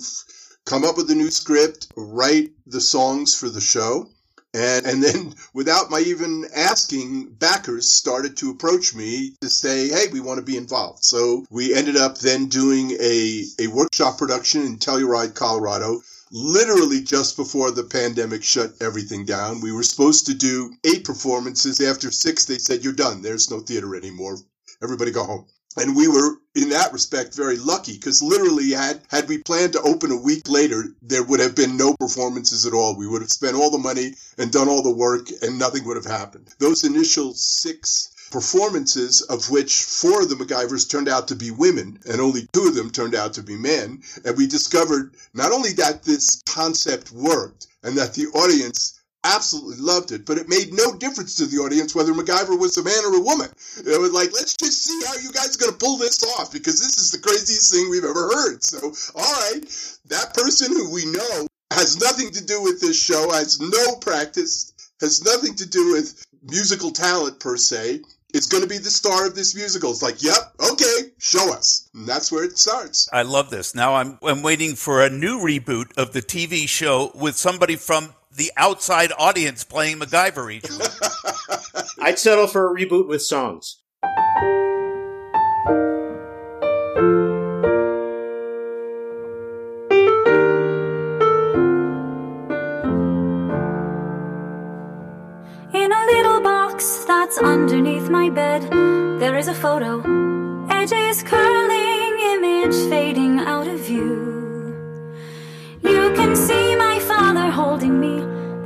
come 0.64 0.84
up 0.84 0.96
with 0.96 1.10
a 1.10 1.14
new 1.14 1.30
script, 1.30 1.88
write 1.96 2.50
the 2.66 2.80
songs 2.80 3.34
for 3.34 3.48
the 3.48 3.60
show. 3.60 4.08
And, 4.54 4.86
and 4.86 5.02
then 5.02 5.34
without 5.54 5.90
my 5.90 5.98
even 6.00 6.44
asking, 6.54 7.32
backers 7.32 7.92
started 7.92 8.36
to 8.38 8.50
approach 8.50 8.94
me 8.94 9.34
to 9.40 9.50
say, 9.50 9.88
Hey, 9.88 10.06
we 10.12 10.20
want 10.20 10.38
to 10.38 10.44
be 10.44 10.56
involved. 10.56 11.04
So 11.04 11.44
we 11.50 11.74
ended 11.74 11.96
up 11.96 12.18
then 12.18 12.46
doing 12.46 12.92
a, 12.92 13.44
a 13.58 13.66
workshop 13.66 14.18
production 14.18 14.62
in 14.62 14.78
Telluride, 14.78 15.34
Colorado, 15.34 16.00
literally 16.30 17.02
just 17.02 17.36
before 17.36 17.70
the 17.70 17.84
pandemic 17.84 18.42
shut 18.42 18.72
everything 18.80 19.24
down. 19.24 19.60
We 19.60 19.72
were 19.72 19.82
supposed 19.82 20.26
to 20.26 20.34
do 20.34 20.72
eight 20.84 21.04
performances. 21.04 21.80
After 21.80 22.10
six, 22.10 22.44
they 22.44 22.58
said, 22.58 22.84
You're 22.84 22.92
done. 22.92 23.22
There's 23.22 23.50
no 23.50 23.60
theater 23.60 23.96
anymore. 23.96 24.38
Everybody 24.82 25.10
go 25.10 25.24
home. 25.24 25.46
And 25.76 25.94
we 25.94 26.08
were, 26.08 26.36
in 26.56 26.70
that 26.70 26.92
respect, 26.92 27.34
very 27.34 27.56
lucky 27.56 27.92
because 27.92 28.22
literally 28.22 28.72
had, 28.72 29.02
had 29.08 29.28
we 29.28 29.38
planned 29.38 29.74
to 29.74 29.82
open 29.82 30.10
a 30.10 30.16
week 30.16 30.48
later, 30.48 30.84
there 31.00 31.22
would 31.22 31.38
have 31.38 31.54
been 31.54 31.76
no 31.76 31.94
performances 31.94 32.66
at 32.66 32.72
all. 32.72 32.96
We 32.96 33.06
would 33.06 33.22
have 33.22 33.30
spent 33.30 33.54
all 33.54 33.70
the 33.70 33.78
money 33.78 34.14
and 34.36 34.50
done 34.50 34.68
all 34.68 34.82
the 34.82 34.90
work 34.90 35.28
and 35.42 35.60
nothing 35.60 35.84
would 35.84 35.96
have 35.96 36.06
happened. 36.06 36.48
Those 36.58 36.82
initial 36.82 37.34
six 37.34 38.09
performances 38.30 39.22
of 39.22 39.50
which 39.50 39.82
four 39.82 40.22
of 40.22 40.28
the 40.28 40.36
MacGyvers 40.36 40.88
turned 40.88 41.08
out 41.08 41.28
to 41.28 41.36
be 41.36 41.50
women 41.50 41.98
and 42.08 42.20
only 42.20 42.46
two 42.52 42.68
of 42.68 42.74
them 42.74 42.90
turned 42.90 43.14
out 43.14 43.34
to 43.34 43.42
be 43.42 43.56
men. 43.56 44.02
And 44.24 44.36
we 44.36 44.46
discovered 44.46 45.14
not 45.34 45.52
only 45.52 45.72
that 45.74 46.02
this 46.02 46.42
concept 46.46 47.12
worked 47.12 47.66
and 47.82 47.96
that 47.98 48.14
the 48.14 48.26
audience 48.28 49.00
absolutely 49.24 49.76
loved 49.76 50.12
it, 50.12 50.24
but 50.24 50.38
it 50.38 50.48
made 50.48 50.72
no 50.72 50.94
difference 50.94 51.36
to 51.36 51.46
the 51.46 51.58
audience 51.58 51.94
whether 51.94 52.12
MacGyver 52.12 52.58
was 52.58 52.76
a 52.78 52.84
man 52.84 53.04
or 53.04 53.16
a 53.16 53.20
woman. 53.20 53.50
It 53.78 54.00
was 54.00 54.12
like, 54.12 54.32
let's 54.32 54.56
just 54.56 54.82
see 54.84 55.00
how 55.06 55.14
you 55.14 55.30
guys 55.32 55.56
are 55.56 55.60
going 55.60 55.72
to 55.72 55.78
pull 55.78 55.98
this 55.98 56.22
off 56.38 56.52
because 56.52 56.80
this 56.80 56.98
is 56.98 57.10
the 57.10 57.18
craziest 57.18 57.72
thing 57.72 57.90
we've 57.90 58.04
ever 58.04 58.28
heard. 58.28 58.62
So, 58.64 58.78
all 59.14 59.50
right, 59.50 59.60
that 60.06 60.34
person 60.34 60.72
who 60.72 60.90
we 60.90 61.04
know 61.06 61.46
has 61.70 62.00
nothing 62.00 62.30
to 62.32 62.44
do 62.44 62.62
with 62.62 62.80
this 62.80 63.00
show, 63.00 63.30
has 63.30 63.60
no 63.60 63.96
practice, 63.96 64.72
has 65.00 65.24
nothing 65.24 65.54
to 65.56 65.68
do 65.68 65.92
with 65.92 66.24
musical 66.42 66.90
talent 66.90 67.40
per 67.40 67.56
se. 67.56 68.00
Is 68.32 68.46
going 68.46 68.62
to 68.62 68.68
be 68.68 68.78
the 68.78 68.90
star 68.90 69.26
of 69.26 69.34
this 69.34 69.54
musical. 69.56 69.90
It's 69.90 70.02
like, 70.02 70.22
yep, 70.22 70.36
okay, 70.72 71.10
show 71.18 71.52
us. 71.52 71.88
And 71.94 72.06
that's 72.06 72.30
where 72.30 72.44
it 72.44 72.58
starts. 72.58 73.08
I 73.12 73.22
love 73.22 73.50
this. 73.50 73.74
Now 73.74 73.96
I'm 73.96 74.18
I'm 74.22 74.42
waiting 74.42 74.76
for 74.76 75.02
a 75.04 75.10
new 75.10 75.38
reboot 75.40 75.96
of 75.98 76.12
the 76.12 76.22
TV 76.22 76.68
show 76.68 77.10
with 77.14 77.36
somebody 77.36 77.76
from 77.76 78.14
the 78.34 78.52
outside 78.56 79.12
audience 79.18 79.64
playing 79.64 79.98
MacGyver 79.98 80.52
each 80.52 80.70
week. 80.70 81.90
I'd 82.00 82.18
settle 82.18 82.46
for 82.46 82.70
a 82.70 82.74
reboot 82.74 83.08
with 83.08 83.22
songs. 83.22 83.78
Box 97.30 97.36
that's 97.36 97.46
underneath 97.46 98.08
my 98.08 98.28
bed, 98.30 98.62
there 99.20 99.36
is 99.36 99.48
a 99.48 99.54
photo. 99.54 100.00
Edges 100.68 101.22
curling, 101.22 102.18
image 102.34 102.74
fading 102.90 103.38
out 103.40 103.66
of 103.66 103.78
view. 103.80 104.74
You 105.82 106.12
can 106.14 106.34
see 106.34 106.76
my 106.76 106.98
father 107.00 107.50
holding 107.50 108.00
me, 108.00 108.20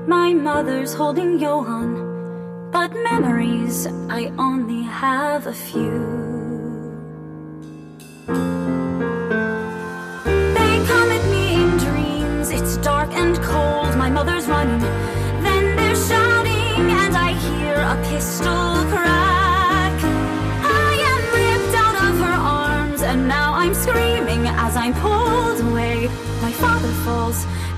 my 0.06 0.32
mother's 0.32 0.94
holding 0.94 1.38
Johann. 1.38 2.70
But 2.70 2.92
memories, 3.10 3.86
I 4.08 4.32
only 4.38 4.82
have 4.82 5.46
a 5.46 5.52
few. 5.52 6.33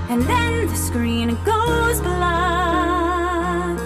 And 0.08 0.22
then 0.22 0.66
the 0.66 0.76
screen 0.76 1.28
goes 1.44 2.00
black. 2.00 3.78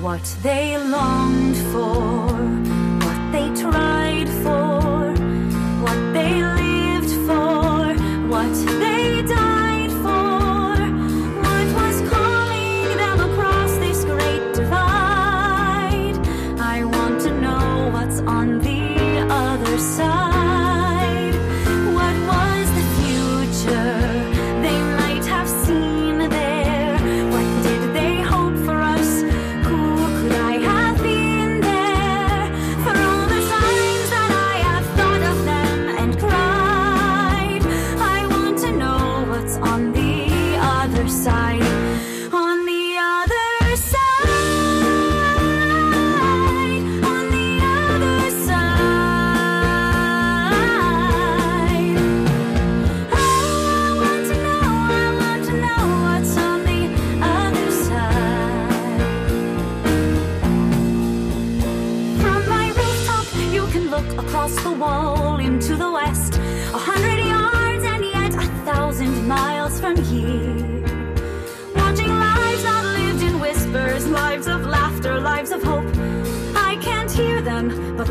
What 0.00 0.24
they 0.42 0.78
longed 0.78 1.56
for, 1.72 2.32
what 3.06 3.32
they 3.32 3.60
tried 3.60 4.01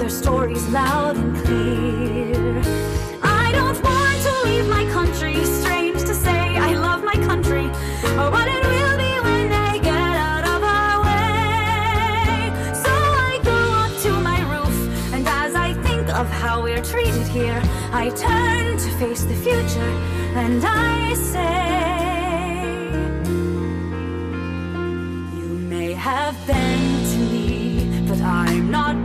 their 0.01 0.10
stories 0.10 0.67
loud 0.70 1.15
and 1.15 1.38
clear. 1.46 2.60
I 3.22 3.51
don't 3.51 3.79
want 3.84 4.20
to 4.27 4.34
leave 4.46 4.67
my 4.67 4.84
country. 4.91 5.46
Strange 5.46 6.01
to 6.01 6.15
say, 6.15 6.58
I 6.58 6.74
love 6.74 7.03
my 7.03 7.13
country, 7.29 7.65
or 8.20 8.31
what 8.36 8.48
it 8.48 8.63
will 8.74 8.98
be 8.98 9.13
when 9.27 9.46
they 9.58 9.79
get 9.79 10.15
out 10.31 10.43
of 10.53 10.63
our 10.63 10.96
way. 11.05 12.50
So 12.84 12.91
I 13.29 13.39
go 13.43 13.60
up 13.84 13.93
to 14.05 14.12
my 14.29 14.39
roof, 14.53 15.13
and 15.13 15.27
as 15.27 15.53
I 15.53 15.75
think 15.84 16.10
of 16.10 16.27
how 16.27 16.63
we're 16.63 16.84
treated 16.84 17.27
here. 17.27 17.62
I 17.93 18.10
turn 18.10 18.77
to 18.79 18.89
face 18.98 19.24
the 19.25 19.36
future 19.36 19.93
and 20.41 20.63
I 20.65 21.13
say, 21.13 21.91
You 25.38 25.50
may 25.74 25.93
have 25.93 26.36
bent 26.48 27.12
to 27.12 27.20
me, 27.34 28.05
but 28.08 28.20
I'm 28.22 28.72
not 28.72 29.00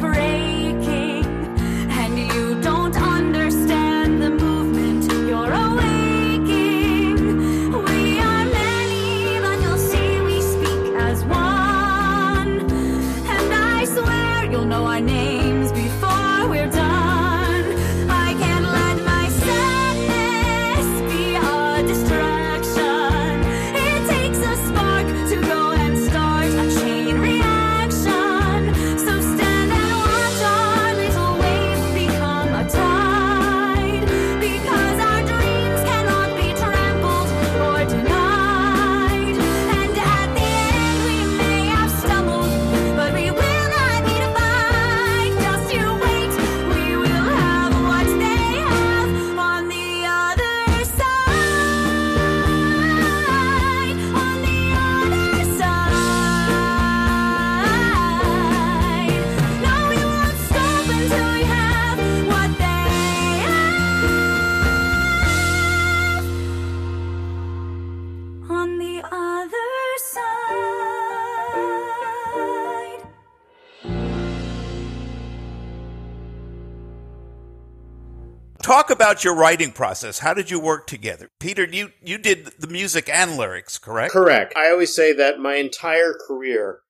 about 79.06 79.22
your 79.22 79.36
writing 79.36 79.70
process. 79.70 80.18
How 80.18 80.34
did 80.34 80.50
you 80.50 80.58
work 80.58 80.88
together? 80.88 81.30
Peter, 81.38 81.64
you, 81.64 81.92
you 82.02 82.18
did 82.18 82.46
the 82.58 82.66
music 82.66 83.08
and 83.08 83.36
lyrics, 83.36 83.78
correct? 83.78 84.12
Correct. 84.12 84.52
I 84.56 84.68
always 84.70 84.92
say 84.92 85.12
that 85.12 85.38
my 85.38 85.54
entire 85.54 86.12
career 86.26 86.80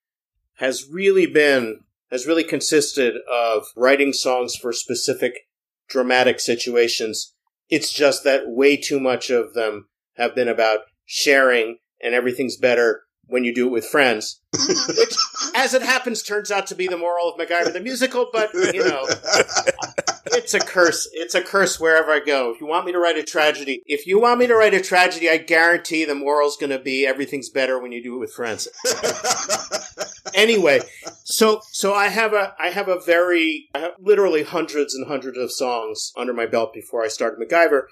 has 0.54 0.88
really 0.90 1.26
been, 1.26 1.80
has 2.10 2.26
really 2.26 2.42
consisted 2.42 3.16
of 3.30 3.66
writing 3.76 4.14
songs 4.14 4.56
for 4.56 4.72
specific 4.72 5.40
dramatic 5.90 6.40
situations. 6.40 7.34
It's 7.68 7.92
just 7.92 8.24
that 8.24 8.44
way 8.46 8.78
too 8.78 8.98
much 8.98 9.28
of 9.28 9.52
them 9.52 9.88
have 10.14 10.34
been 10.34 10.48
about 10.48 10.80
sharing 11.04 11.76
and 12.02 12.14
everything's 12.14 12.56
better 12.56 13.02
when 13.26 13.44
you 13.44 13.54
do 13.54 13.66
it 13.66 13.72
with 13.72 13.84
friends. 13.84 14.40
Which, 14.96 15.16
as 15.54 15.74
it 15.74 15.82
happens, 15.82 16.22
turns 16.22 16.50
out 16.50 16.66
to 16.68 16.74
be 16.74 16.86
the 16.86 16.96
moral 16.96 17.28
of 17.28 17.38
MacGyver 17.38 17.74
the 17.74 17.80
musical, 17.80 18.30
but, 18.32 18.54
you 18.54 18.84
know, 18.84 19.06
it's 20.36 20.54
a 20.54 20.60
curse. 20.60 21.08
It's 21.12 21.34
a 21.34 21.42
curse 21.42 21.80
wherever 21.80 22.10
I 22.10 22.20
go. 22.20 22.52
If 22.52 22.60
you 22.60 22.66
want 22.66 22.86
me 22.86 22.92
to 22.92 22.98
write 22.98 23.16
a 23.16 23.22
tragedy, 23.22 23.82
if 23.86 24.06
you 24.06 24.20
want 24.20 24.38
me 24.38 24.46
to 24.46 24.54
write 24.54 24.74
a 24.74 24.80
tragedy, 24.80 25.28
I 25.28 25.38
guarantee 25.38 26.04
the 26.04 26.14
moral's 26.14 26.56
going 26.56 26.70
to 26.70 26.78
be 26.78 27.06
everything's 27.06 27.48
better 27.48 27.80
when 27.80 27.92
you 27.92 28.02
do 28.02 28.16
it 28.16 28.20
with 28.20 28.32
friends. 28.32 28.68
anyway, 30.34 30.80
so 31.24 31.60
so 31.72 31.94
I 31.94 32.08
have 32.08 32.32
a 32.32 32.54
I 32.58 32.68
have 32.68 32.88
a 32.88 33.00
very 33.00 33.68
I 33.74 33.80
have 33.80 33.92
literally 33.98 34.42
hundreds 34.42 34.94
and 34.94 35.06
hundreds 35.06 35.38
of 35.38 35.50
songs 35.50 36.12
under 36.16 36.32
my 36.32 36.46
belt 36.46 36.72
before 36.74 37.02
I 37.02 37.08
started 37.08 37.40
MacGyver. 37.40 37.82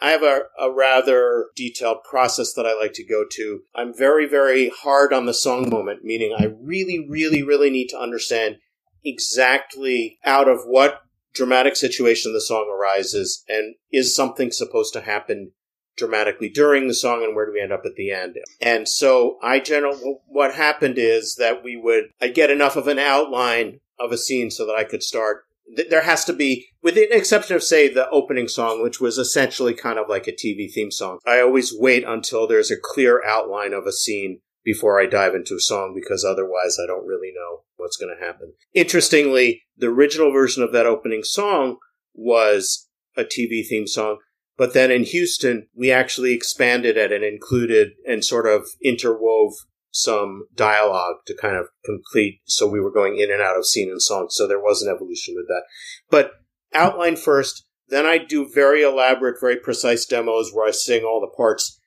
I 0.00 0.10
have 0.10 0.22
a, 0.22 0.42
a 0.60 0.70
rather 0.70 1.46
detailed 1.56 2.04
process 2.08 2.52
that 2.54 2.66
I 2.66 2.78
like 2.78 2.92
to 2.94 3.04
go 3.04 3.24
to. 3.32 3.62
I'm 3.74 3.92
very, 3.92 4.28
very 4.28 4.68
hard 4.68 5.12
on 5.12 5.26
the 5.26 5.34
song 5.34 5.68
moment, 5.68 6.04
meaning 6.04 6.36
I 6.38 6.44
really, 6.44 7.04
really, 7.08 7.42
really 7.42 7.68
need 7.68 7.88
to 7.88 7.98
understand 7.98 8.58
exactly 9.04 10.18
out 10.24 10.48
of 10.48 10.60
what 10.66 11.00
dramatic 11.38 11.76
situation 11.76 12.32
the 12.32 12.40
song 12.40 12.68
arises 12.68 13.44
and 13.48 13.76
is 13.92 14.14
something 14.14 14.50
supposed 14.50 14.92
to 14.92 15.00
happen 15.00 15.52
dramatically 15.96 16.48
during 16.48 16.88
the 16.88 16.94
song 16.94 17.22
and 17.24 17.34
where 17.34 17.46
do 17.46 17.52
we 17.52 17.60
end 17.60 17.72
up 17.72 17.82
at 17.84 17.94
the 17.96 18.10
end. 18.10 18.36
And 18.60 18.88
so 18.88 19.38
I 19.42 19.60
generally, 19.60 20.18
what 20.26 20.54
happened 20.54 20.96
is 20.98 21.36
that 21.38 21.64
we 21.64 21.76
would, 21.76 22.06
I 22.20 22.28
get 22.28 22.50
enough 22.50 22.76
of 22.76 22.88
an 22.88 22.98
outline 22.98 23.80
of 23.98 24.12
a 24.12 24.18
scene 24.18 24.50
so 24.50 24.66
that 24.66 24.76
I 24.76 24.84
could 24.84 25.02
start 25.02 25.44
there 25.90 26.02
has 26.02 26.24
to 26.24 26.32
be, 26.32 26.68
with 26.82 26.94
the 26.94 27.14
exception 27.14 27.54
of, 27.54 27.62
say, 27.62 27.92
the 27.92 28.08
opening 28.08 28.48
song, 28.48 28.82
which 28.82 29.00
was 29.00 29.18
essentially 29.18 29.74
kind 29.74 29.98
of 29.98 30.08
like 30.08 30.26
a 30.26 30.32
TV 30.32 30.72
theme 30.72 30.90
song. 30.90 31.18
I 31.26 31.40
always 31.40 31.74
wait 31.76 32.04
until 32.04 32.46
there's 32.46 32.70
a 32.70 32.80
clear 32.80 33.22
outline 33.22 33.74
of 33.74 33.86
a 33.86 33.92
scene 33.92 34.40
before 34.64 35.00
I 35.00 35.06
dive 35.06 35.34
into 35.34 35.54
a 35.54 35.60
song 35.60 35.92
because 35.94 36.24
otherwise 36.24 36.78
I 36.82 36.86
don't 36.86 37.06
really 37.06 37.32
know 37.34 37.64
what's 37.78 37.96
going 37.96 38.14
to 38.14 38.24
happen. 38.24 38.52
Interestingly, 38.74 39.62
the 39.76 39.88
original 39.88 40.32
version 40.32 40.62
of 40.62 40.72
that 40.72 40.86
opening 40.86 41.22
song 41.22 41.78
was 42.14 42.88
a 43.16 43.24
TV 43.24 43.66
theme 43.66 43.86
song. 43.86 44.18
But 44.56 44.74
then 44.74 44.90
in 44.90 45.04
Houston, 45.04 45.68
we 45.74 45.90
actually 45.90 46.34
expanded 46.34 46.96
it 46.96 47.12
and 47.12 47.24
included 47.24 47.92
and 48.06 48.24
sort 48.24 48.46
of 48.46 48.66
interwove 48.84 49.52
some 49.90 50.46
dialogue 50.54 51.16
to 51.26 51.36
kind 51.36 51.56
of 51.56 51.68
complete. 51.84 52.40
So 52.44 52.66
we 52.66 52.80
were 52.80 52.90
going 52.90 53.18
in 53.18 53.30
and 53.30 53.40
out 53.40 53.56
of 53.56 53.66
scene 53.66 53.88
and 53.88 54.02
song. 54.02 54.26
So 54.30 54.46
there 54.46 54.60
was 54.60 54.82
an 54.82 54.92
evolution 54.92 55.34
with 55.36 55.46
that. 55.46 55.62
But 56.10 56.32
outline 56.74 57.16
first, 57.16 57.64
then 57.88 58.04
I 58.04 58.18
do 58.18 58.48
very 58.52 58.82
elaborate, 58.82 59.40
very 59.40 59.56
precise 59.56 60.04
demos 60.04 60.50
where 60.52 60.66
I 60.66 60.72
sing 60.72 61.04
all 61.04 61.20
the 61.20 61.34
parts. 61.34 61.77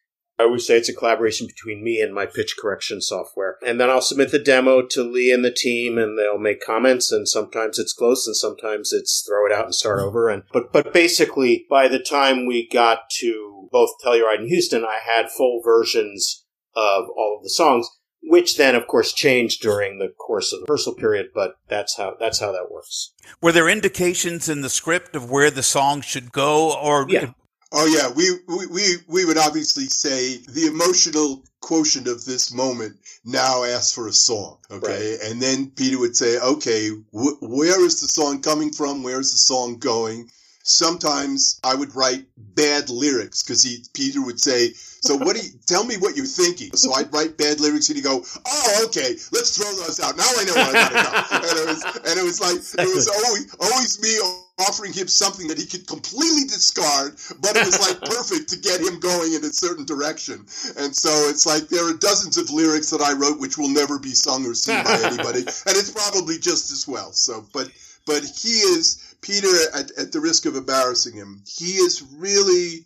I 0.42 0.46
always 0.46 0.66
say 0.66 0.78
it's 0.78 0.90
a 0.90 0.94
collaboration 0.94 1.46
between 1.46 1.84
me 1.84 2.02
and 2.02 2.16
my 2.16 2.26
pitch 2.26 2.56
correction 2.60 3.00
software. 3.00 3.58
And 3.66 3.80
then 3.80 3.92
I'll 3.92 4.02
submit 4.02 4.32
the 4.32 4.40
demo 4.40 4.82
to 4.88 5.04
Lee 5.04 5.32
and 5.32 5.46
the 5.46 5.52
team 5.52 6.00
and 6.00 6.18
they'll 6.18 6.40
make 6.40 6.66
comments 6.66 7.12
and 7.12 7.30
sometimes 7.30 7.78
it's 7.78 7.94
close 7.94 8.26
and 8.26 8.36
sometimes 8.36 8.92
it's 8.92 9.24
throw 9.28 9.46
it 9.46 9.52
out 9.52 9.66
and 9.66 9.76
start 9.76 10.00
over. 10.00 10.30
And, 10.30 10.44
but, 10.52 10.74
but 10.74 10.94
basically 10.94 11.68
by 11.70 11.88
the 11.88 12.00
time 12.00 12.48
we 12.48 12.68
got 12.68 13.10
to 13.20 13.70
both 13.72 13.92
Telluride 14.04 14.40
and 14.40 14.48
Houston, 14.48 14.84
I 14.84 14.98
had 15.06 15.30
full 15.30 15.62
versions 15.64 16.44
of 16.76 17.06
all 17.16 17.36
of 17.38 17.44
the 17.44 17.50
songs, 17.50 17.88
which 18.24 18.58
then 18.58 18.74
of 18.74 18.88
course 18.88 19.14
changed 19.14 19.62
during 19.62 20.00
the 20.00 20.10
course 20.10 20.52
of 20.52 20.60
the 20.60 20.66
rehearsal 20.68 20.96
period, 20.96 21.28
but 21.36 21.54
that's 21.68 21.98
how, 21.98 22.16
that's 22.20 22.40
how 22.40 22.52
that 22.52 22.72
works. 22.72 23.14
Were 23.42 23.52
there 23.52 23.70
indications 23.70 24.50
in 24.50 24.62
the 24.62 24.70
script 24.70 25.16
of 25.16 25.30
where 25.30 25.52
the 25.52 25.64
song 25.64 26.02
should 26.02 26.32
go 26.32 26.74
or 26.74 27.06
Yeah. 27.08 27.34
Oh 27.74 27.86
yeah, 27.86 28.10
we, 28.14 28.30
we 28.48 28.68
we 28.68 28.84
we 29.08 29.26
would 29.26 29.38
obviously 29.38 29.86
say 29.86 30.38
the 30.50 30.68
emotional 30.68 31.44
quotient 31.62 32.08
of 32.08 32.26
this 32.26 32.52
moment 32.52 32.98
now 33.24 33.64
asks 33.64 33.94
for 33.94 34.08
a 34.08 34.14
song, 34.14 34.58
okay? 34.70 35.18
And 35.24 35.42
then 35.42 35.72
Peter 35.72 35.98
would 36.00 36.18
say, 36.18 36.38
okay, 36.40 36.90
wh- 36.90 37.42
where 37.42 37.84
is 37.86 38.02
the 38.02 38.08
song 38.08 38.42
coming 38.42 38.74
from? 38.74 39.04
Where 39.04 39.20
is 39.22 39.32
the 39.32 39.38
song 39.38 39.78
going? 39.78 40.30
Sometimes 40.64 41.60
I 41.64 41.76
would 41.76 41.96
write 41.96 42.26
bad 42.38 42.90
lyrics 42.90 43.42
because 43.42 43.66
Peter 43.94 44.22
would 44.22 44.42
say, 44.42 44.74
"So 45.02 45.18
what 45.18 45.36
do 45.36 45.42
you 45.42 45.52
tell 45.66 45.84
me 45.84 45.98
what 45.98 46.16
you're 46.16 46.26
thinking?" 46.26 46.76
So 46.76 46.94
I'd 46.94 47.14
write 47.14 47.38
bad 47.38 47.60
lyrics 47.60 47.90
and 47.90 47.98
he'd 47.98 48.04
go, 48.04 48.24
"Oh, 48.46 48.84
okay, 48.86 49.18
let's 49.32 49.58
throw 49.58 49.74
those 49.76 50.00
out. 50.00 50.18
Now 50.18 50.30
I 50.38 50.44
know 50.46 50.54
where 50.54 50.70
I 50.70 50.74
gotta 50.74 50.96
go." 50.96 51.38
And 51.38 51.60
it 51.60 51.68
was 51.68 51.84
and 51.84 52.20
it 52.20 52.24
was 52.24 52.40
like 52.42 52.88
it 52.88 52.96
was 52.96 53.08
always 53.08 53.56
always 53.60 54.02
me 54.02 54.18
offering 54.68 54.94
him 54.94 55.08
something 55.08 55.48
that 55.48 55.58
he 55.58 55.66
could 55.66 55.88
completely 55.88 56.44
discard, 56.44 57.16
but 57.40 57.56
it 57.56 57.66
was 57.66 57.80
like 57.80 58.00
perfect 58.02 58.50
to 58.50 58.58
get 58.58 58.80
him 58.80 59.00
going 59.00 59.34
in 59.34 59.44
a 59.44 59.52
certain 59.52 59.86
direction. 59.86 60.46
And 60.78 60.96
so 60.96 61.10
it's 61.30 61.46
like 61.46 61.68
there 61.68 61.88
are 61.88 61.98
dozens 61.98 62.38
of 62.38 62.52
lyrics 62.52 62.90
that 62.92 63.02
I 63.02 63.14
wrote 63.14 63.40
which 63.40 63.58
will 63.58 63.70
never 63.70 63.98
be 64.00 64.14
sung 64.14 64.46
or 64.46 64.54
seen 64.54 64.84
by 64.84 65.00
anybody, 65.04 65.40
and 65.68 65.76
it's 65.78 65.92
probably 65.92 66.38
just 66.38 66.72
as 66.72 66.88
well. 66.88 67.12
So, 67.14 67.46
but 67.54 67.70
but 68.06 68.24
he 68.24 68.50
is 68.50 69.16
Peter 69.22 69.48
at, 69.74 69.92
at 69.92 70.12
the 70.12 70.20
risk 70.20 70.46
of 70.46 70.56
embarrassing 70.56 71.16
him. 71.16 71.44
He 71.48 71.74
is 71.74 72.04
really 72.18 72.86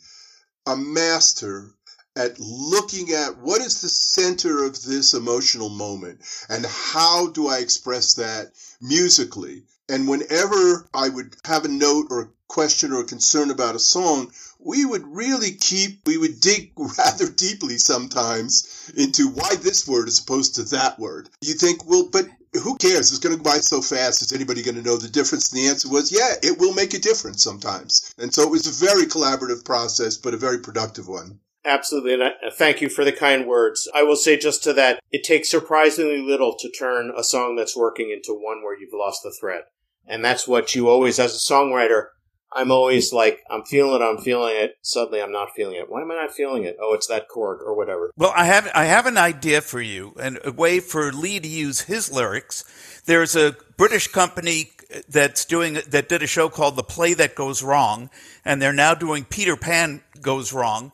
a 0.65 0.75
master 0.75 1.71
at 2.15 2.39
looking 2.39 3.11
at 3.11 3.37
what 3.39 3.61
is 3.61 3.81
the 3.81 3.89
center 3.89 4.63
of 4.63 4.81
this 4.83 5.13
emotional 5.13 5.69
moment 5.69 6.21
and 6.49 6.65
how 6.65 7.27
do 7.27 7.47
I 7.47 7.57
express 7.59 8.13
that 8.13 8.53
musically. 8.81 9.65
And 9.89 10.07
whenever 10.07 10.87
I 10.93 11.09
would 11.09 11.35
have 11.45 11.65
a 11.65 11.69
note 11.69 12.07
or 12.09 12.21
a 12.21 12.29
question 12.47 12.93
or 12.93 13.01
a 13.01 13.05
concern 13.05 13.51
about 13.51 13.75
a 13.75 13.79
song, 13.79 14.31
we 14.59 14.85
would 14.85 15.05
really 15.05 15.51
keep, 15.51 16.07
we 16.07 16.17
would 16.17 16.39
dig 16.39 16.71
rather 16.97 17.29
deeply 17.29 17.77
sometimes 17.77 18.91
into 18.95 19.27
why 19.27 19.55
this 19.55 19.87
word 19.87 20.07
as 20.07 20.19
opposed 20.19 20.55
to 20.55 20.63
that 20.63 20.97
word. 20.97 21.29
You 21.41 21.53
think, 21.53 21.85
well, 21.85 22.07
but 22.11 22.27
who 22.53 22.77
cares? 22.77 23.11
It's 23.11 23.19
going 23.19 23.37
to 23.37 23.43
go 23.43 23.51
by 23.51 23.59
so 23.59 23.81
fast. 23.81 24.21
Is 24.21 24.31
anybody 24.31 24.63
going 24.63 24.75
to 24.75 24.81
know 24.81 24.97
the 24.97 25.09
difference? 25.09 25.51
And 25.51 25.61
the 25.61 25.67
answer 25.67 25.89
was, 25.89 26.11
yeah, 26.11 26.33
it 26.41 26.57
will 26.57 26.73
make 26.73 26.93
a 26.93 26.99
difference 26.99 27.43
sometimes. 27.43 28.13
And 28.17 28.33
so 28.33 28.43
it 28.43 28.51
was 28.51 28.65
a 28.67 28.85
very 28.85 29.05
collaborative 29.05 29.65
process, 29.65 30.17
but 30.17 30.33
a 30.33 30.37
very 30.37 30.59
productive 30.59 31.07
one. 31.07 31.39
Absolutely, 31.65 32.13
and 32.13 32.23
I, 32.23 32.27
uh, 32.27 32.51
thank 32.51 32.79
you 32.79 32.89
for 32.89 33.03
the 33.03 33.11
kind 33.11 33.47
words. 33.47 33.89
I 33.93 34.03
will 34.03 34.15
say 34.15 34.37
just 34.37 34.63
to 34.63 34.73
that, 34.73 34.99
it 35.11 35.23
takes 35.23 35.49
surprisingly 35.49 36.21
little 36.21 36.55
to 36.59 36.69
turn 36.69 37.11
a 37.17 37.23
song 37.23 37.55
that's 37.55 37.75
working 37.75 38.11
into 38.11 38.33
one 38.33 38.63
where 38.63 38.79
you've 38.79 38.93
lost 38.93 39.23
the 39.23 39.31
thread. 39.31 39.63
And 40.05 40.23
that's 40.23 40.47
what 40.47 40.75
you 40.75 40.87
always, 40.87 41.17
as 41.17 41.33
a 41.33 41.53
songwriter, 41.53 42.09
I'm 42.55 42.71
always 42.71 43.11
like, 43.11 43.43
I'm 43.49 43.63
feeling 43.63 44.01
it, 44.01 44.05
I'm 44.05 44.17
feeling 44.17 44.55
it. 44.55 44.77
Suddenly, 44.81 45.21
I'm 45.21 45.31
not 45.31 45.49
feeling 45.55 45.75
it. 45.75 45.89
Why 45.89 46.01
am 46.01 46.11
I 46.11 46.15
not 46.15 46.31
feeling 46.31 46.63
it? 46.63 46.77
Oh, 46.79 46.93
it's 46.93 47.07
that 47.07 47.27
chord 47.27 47.59
or 47.61 47.75
whatever. 47.75 48.11
Well, 48.15 48.31
I 48.35 48.45
have 48.45 48.71
I 48.73 48.85
have 48.85 49.07
an 49.07 49.17
idea 49.17 49.59
for 49.59 49.81
you 49.81 50.15
and 50.21 50.39
a 50.45 50.53
way 50.53 50.79
for 50.79 51.11
Lee 51.11 51.39
to 51.39 51.47
use 51.47 51.81
his 51.81 52.11
lyrics. 52.11 52.63
There's 53.05 53.35
a 53.35 53.57
British 53.75 54.07
company 54.07 54.71
uh, 54.93 54.99
that's 55.09 55.43
doing 55.43 55.79
that 55.87 56.07
did 56.07 56.23
a 56.23 56.27
show 56.27 56.47
called 56.47 56.77
The 56.77 56.83
Play 56.83 57.13
That 57.13 57.35
Goes 57.35 57.61
Wrong, 57.61 58.09
and 58.45 58.61
they're 58.61 58.71
now 58.71 58.93
doing 58.93 59.25
Peter 59.25 59.57
Pan 59.57 60.01
Goes 60.21 60.53
Wrong. 60.53 60.93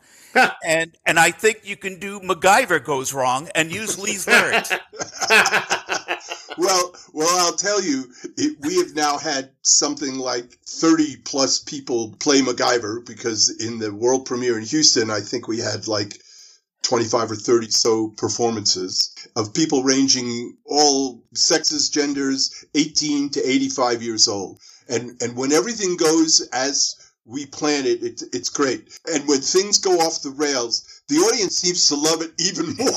And 0.64 0.96
and 1.06 1.18
I 1.18 1.30
think 1.30 1.60
you 1.64 1.76
can 1.76 1.98
do 1.98 2.20
MacGyver 2.20 2.84
goes 2.84 3.12
wrong 3.12 3.48
and 3.54 3.72
use 3.72 3.98
Lee's 3.98 4.26
lyrics. 4.26 4.70
well, 6.58 6.94
well, 7.12 7.46
I'll 7.46 7.56
tell 7.56 7.82
you, 7.82 8.04
it, 8.36 8.58
we 8.60 8.78
have 8.78 8.94
now 8.94 9.18
had 9.18 9.50
something 9.62 10.18
like 10.18 10.52
30 10.66 11.16
plus 11.24 11.60
people 11.60 12.14
play 12.18 12.40
MacGyver 12.40 13.04
because 13.04 13.50
in 13.60 13.78
the 13.78 13.92
world 13.92 14.26
premiere 14.26 14.58
in 14.58 14.64
Houston, 14.64 15.10
I 15.10 15.20
think 15.20 15.48
we 15.48 15.58
had 15.58 15.88
like 15.88 16.18
25 16.82 17.30
or 17.30 17.36
30 17.36 17.70
so 17.70 18.08
performances 18.08 19.14
of 19.36 19.54
people 19.54 19.82
ranging 19.82 20.56
all 20.66 21.22
sexes, 21.34 21.90
genders, 21.90 22.64
18 22.74 23.30
to 23.30 23.48
85 23.48 24.02
years 24.02 24.28
old. 24.28 24.58
And, 24.88 25.22
and 25.22 25.36
when 25.36 25.52
everything 25.52 25.96
goes 25.96 26.46
as 26.52 26.96
we 27.24 27.46
plan 27.46 27.86
it, 27.86 28.02
it, 28.02 28.22
it's 28.32 28.48
great. 28.48 28.98
And 29.06 29.26
when 29.28 29.40
things 29.40 29.78
go 29.78 30.00
off 30.00 30.22
the 30.22 30.30
rails, 30.30 31.02
the 31.08 31.16
audience 31.16 31.56
seems 31.56 31.88
to 31.88 31.94
love 31.94 32.22
it 32.22 32.32
even 32.38 32.66
more. 32.76 32.88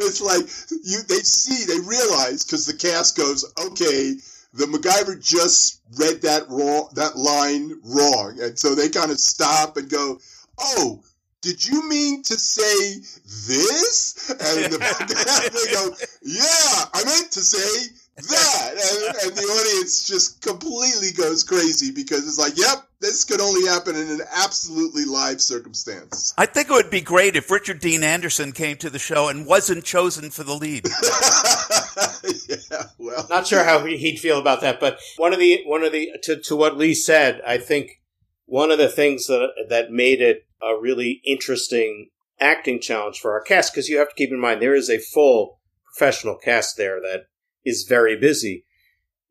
it's 0.00 0.20
like 0.20 0.44
you, 0.84 1.00
they 1.08 1.22
see, 1.22 1.64
they 1.66 1.80
realize 1.80 2.44
because 2.44 2.66
the 2.66 2.74
cast 2.74 3.16
goes, 3.16 3.44
okay, 3.66 4.14
the 4.54 4.66
MacGyver 4.66 5.22
just 5.22 5.80
read 5.98 6.22
that 6.22 6.48
wrong, 6.48 6.88
that 6.94 7.16
line 7.16 7.78
wrong, 7.84 8.38
and 8.40 8.58
so 8.58 8.74
they 8.74 8.88
kind 8.88 9.10
of 9.10 9.18
stop 9.18 9.76
and 9.76 9.88
go, 9.88 10.18
oh. 10.58 11.02
Did 11.42 11.66
you 11.66 11.88
mean 11.88 12.22
to 12.22 12.38
say 12.38 13.00
this? 13.48 14.30
And 14.30 14.72
the, 14.72 14.78
they 15.66 15.72
go, 15.72 15.90
yeah, 16.22 16.84
I 16.94 17.04
meant 17.04 17.32
to 17.32 17.40
say 17.40 17.92
that. 18.16 18.72
And, 18.82 19.16
and, 19.26 19.36
the 19.36 19.42
audience 19.42 20.06
just 20.06 20.40
completely 20.40 21.12
goes 21.16 21.44
crazy 21.44 21.92
because 21.92 22.26
it's 22.26 22.38
like, 22.38 22.56
yep, 22.56 22.86
this 23.00 23.24
could 23.24 23.40
only 23.40 23.66
happen 23.68 23.96
in 23.96 24.08
an 24.08 24.20
absolutely 24.34 25.04
live 25.04 25.40
circumstance. 25.40 26.32
I 26.36 26.46
think 26.46 26.68
it 26.68 26.72
would 26.72 26.90
be 26.90 27.00
great 27.00 27.36
if 27.36 27.50
Richard 27.50 27.80
Dean 27.80 28.02
Anderson 28.02 28.52
came 28.52 28.76
to 28.78 28.90
the 28.90 28.98
show 28.98 29.28
and 29.28 29.46
wasn't 29.46 29.84
chosen 29.84 30.30
for 30.30 30.42
the 30.42 30.54
lead. 30.54 30.86
yeah, 32.48 32.84
well, 32.98 33.26
not 33.28 33.46
sure 33.46 33.64
how 33.64 33.84
he'd 33.84 34.18
feel 34.18 34.38
about 34.38 34.62
that, 34.62 34.80
but 34.80 34.98
one 35.16 35.32
of 35.32 35.38
the 35.38 35.62
one 35.66 35.82
of 35.82 35.92
the 35.92 36.10
to, 36.22 36.36
to 36.36 36.56
what 36.56 36.76
Lee 36.76 36.94
said, 36.94 37.40
I 37.46 37.58
think 37.58 38.00
one 38.46 38.70
of 38.70 38.78
the 38.78 38.88
things 38.88 39.26
that 39.26 39.50
that 39.68 39.90
made 39.90 40.20
it 40.20 40.46
a 40.62 40.78
really 40.80 41.20
interesting 41.24 42.08
acting 42.40 42.80
challenge 42.80 43.18
for 43.18 43.32
our 43.32 43.42
cast 43.42 43.72
because 43.72 43.88
you 43.88 43.98
have 43.98 44.08
to 44.08 44.14
keep 44.14 44.30
in 44.30 44.40
mind 44.40 44.60
there 44.60 44.74
is 44.74 44.90
a 44.90 44.98
full 44.98 45.60
professional 45.86 46.36
cast 46.36 46.76
there 46.76 47.00
that 47.00 47.26
is 47.64 47.84
very 47.88 48.18
busy 48.18 48.64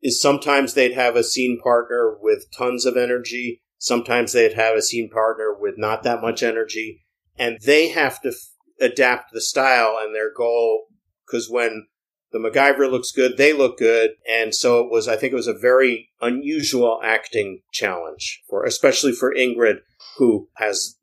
is 0.02 0.20
sometimes 0.20 0.74
they'd 0.74 0.94
have 0.94 1.14
a 1.16 1.22
scene 1.22 1.60
partner 1.62 2.16
with 2.20 2.46
tons 2.56 2.84
of 2.84 2.96
energy. 2.96 3.62
Sometimes 3.78 4.32
they'd 4.32 4.54
have 4.54 4.76
a 4.76 4.82
scene 4.82 5.08
partner 5.08 5.54
with 5.56 5.78
not 5.78 6.02
that 6.02 6.20
much 6.20 6.42
energy 6.42 7.04
and 7.38 7.58
they 7.64 7.88
have 7.88 8.20
to 8.22 8.28
f- 8.28 8.34
adapt 8.80 9.32
the 9.32 9.40
style 9.40 9.98
and 10.00 10.14
their 10.14 10.32
goal 10.32 10.86
because 11.24 11.48
when 11.48 11.86
the 12.32 12.38
MacGyver 12.38 12.90
looks 12.90 13.12
good, 13.12 13.36
they 13.36 13.52
look 13.52 13.78
good. 13.78 14.12
And 14.28 14.54
so 14.54 14.80
it 14.80 14.90
was, 14.90 15.06
I 15.06 15.16
think 15.16 15.32
it 15.32 15.36
was 15.36 15.46
a 15.46 15.54
very 15.54 16.10
unusual 16.20 17.00
acting 17.04 17.60
challenge 17.72 18.42
for, 18.48 18.64
especially 18.64 19.12
for 19.12 19.34
Ingrid, 19.34 19.80
who 20.18 20.48
has 20.56 20.96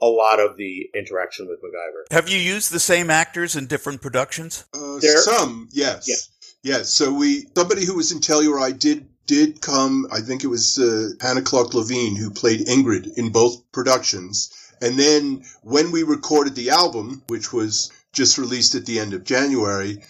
a 0.00 0.06
lot 0.06 0.40
of 0.40 0.56
the 0.56 0.88
interaction 0.94 1.46
with 1.46 1.60
MacGyver. 1.60 2.12
Have 2.12 2.28
you 2.28 2.38
used 2.38 2.72
the 2.72 2.80
same 2.80 3.10
actors 3.10 3.54
in 3.54 3.66
different 3.66 4.00
productions? 4.00 4.64
Uh, 4.74 4.98
some, 5.00 5.68
yes. 5.72 6.08
Yeah. 6.08 6.16
Yes. 6.62 6.90
So 6.90 7.12
we 7.12 7.46
somebody 7.56 7.86
who 7.86 7.96
was 7.96 8.12
in 8.12 8.20
Telluride 8.20 8.78
did 8.78 9.08
did 9.26 9.60
come. 9.60 10.06
I 10.12 10.20
think 10.20 10.44
it 10.44 10.48
was 10.48 10.78
uh, 10.78 11.10
Hannah 11.20 11.42
Clark 11.42 11.72
Levine 11.72 12.16
who 12.16 12.30
played 12.30 12.66
Ingrid 12.66 13.16
in 13.16 13.30
both 13.30 13.70
productions. 13.72 14.50
And 14.82 14.98
then 14.98 15.44
when 15.62 15.90
we 15.90 16.02
recorded 16.02 16.54
the 16.54 16.70
album, 16.70 17.22
which 17.28 17.52
was 17.52 17.90
just 18.12 18.38
released 18.38 18.74
at 18.74 18.86
the 18.86 18.98
end 18.98 19.14
of 19.14 19.24
January, 19.24 20.02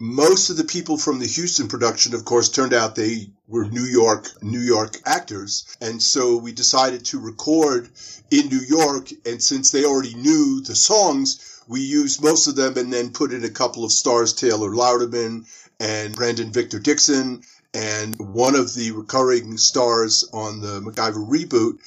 most 0.00 0.50
of 0.50 0.56
the 0.56 0.64
people 0.64 0.96
from 0.98 1.20
the 1.20 1.26
Houston 1.26 1.68
production, 1.68 2.14
of 2.14 2.24
course, 2.24 2.48
turned 2.48 2.74
out 2.74 2.96
they 2.96 3.30
were 3.46 3.64
New 3.64 3.84
York, 3.84 4.42
New 4.42 4.60
York 4.60 5.00
actors. 5.04 5.64
And 5.80 6.02
so 6.02 6.36
we 6.36 6.52
decided 6.52 7.04
to 7.06 7.20
record 7.20 7.88
in 8.30 8.48
New 8.48 8.60
York. 8.60 9.10
And 9.24 9.42
since 9.42 9.70
they 9.70 9.84
already 9.84 10.14
knew 10.14 10.60
the 10.62 10.74
songs, 10.74 11.60
we 11.68 11.80
used 11.80 12.22
most 12.22 12.46
of 12.46 12.56
them 12.56 12.76
and 12.76 12.92
then 12.92 13.10
put 13.10 13.32
in 13.32 13.44
a 13.44 13.50
couple 13.50 13.84
of 13.84 13.92
stars, 13.92 14.32
Taylor 14.32 14.70
Louderman 14.70 15.46
and 15.80 16.14
Brandon 16.14 16.52
Victor 16.52 16.78
Dixon, 16.78 17.42
and 17.72 18.14
one 18.16 18.54
of 18.54 18.74
the 18.74 18.92
recurring 18.92 19.56
stars 19.58 20.28
on 20.32 20.60
the 20.60 20.80
MacGyver 20.80 21.28
reboot, 21.28 21.78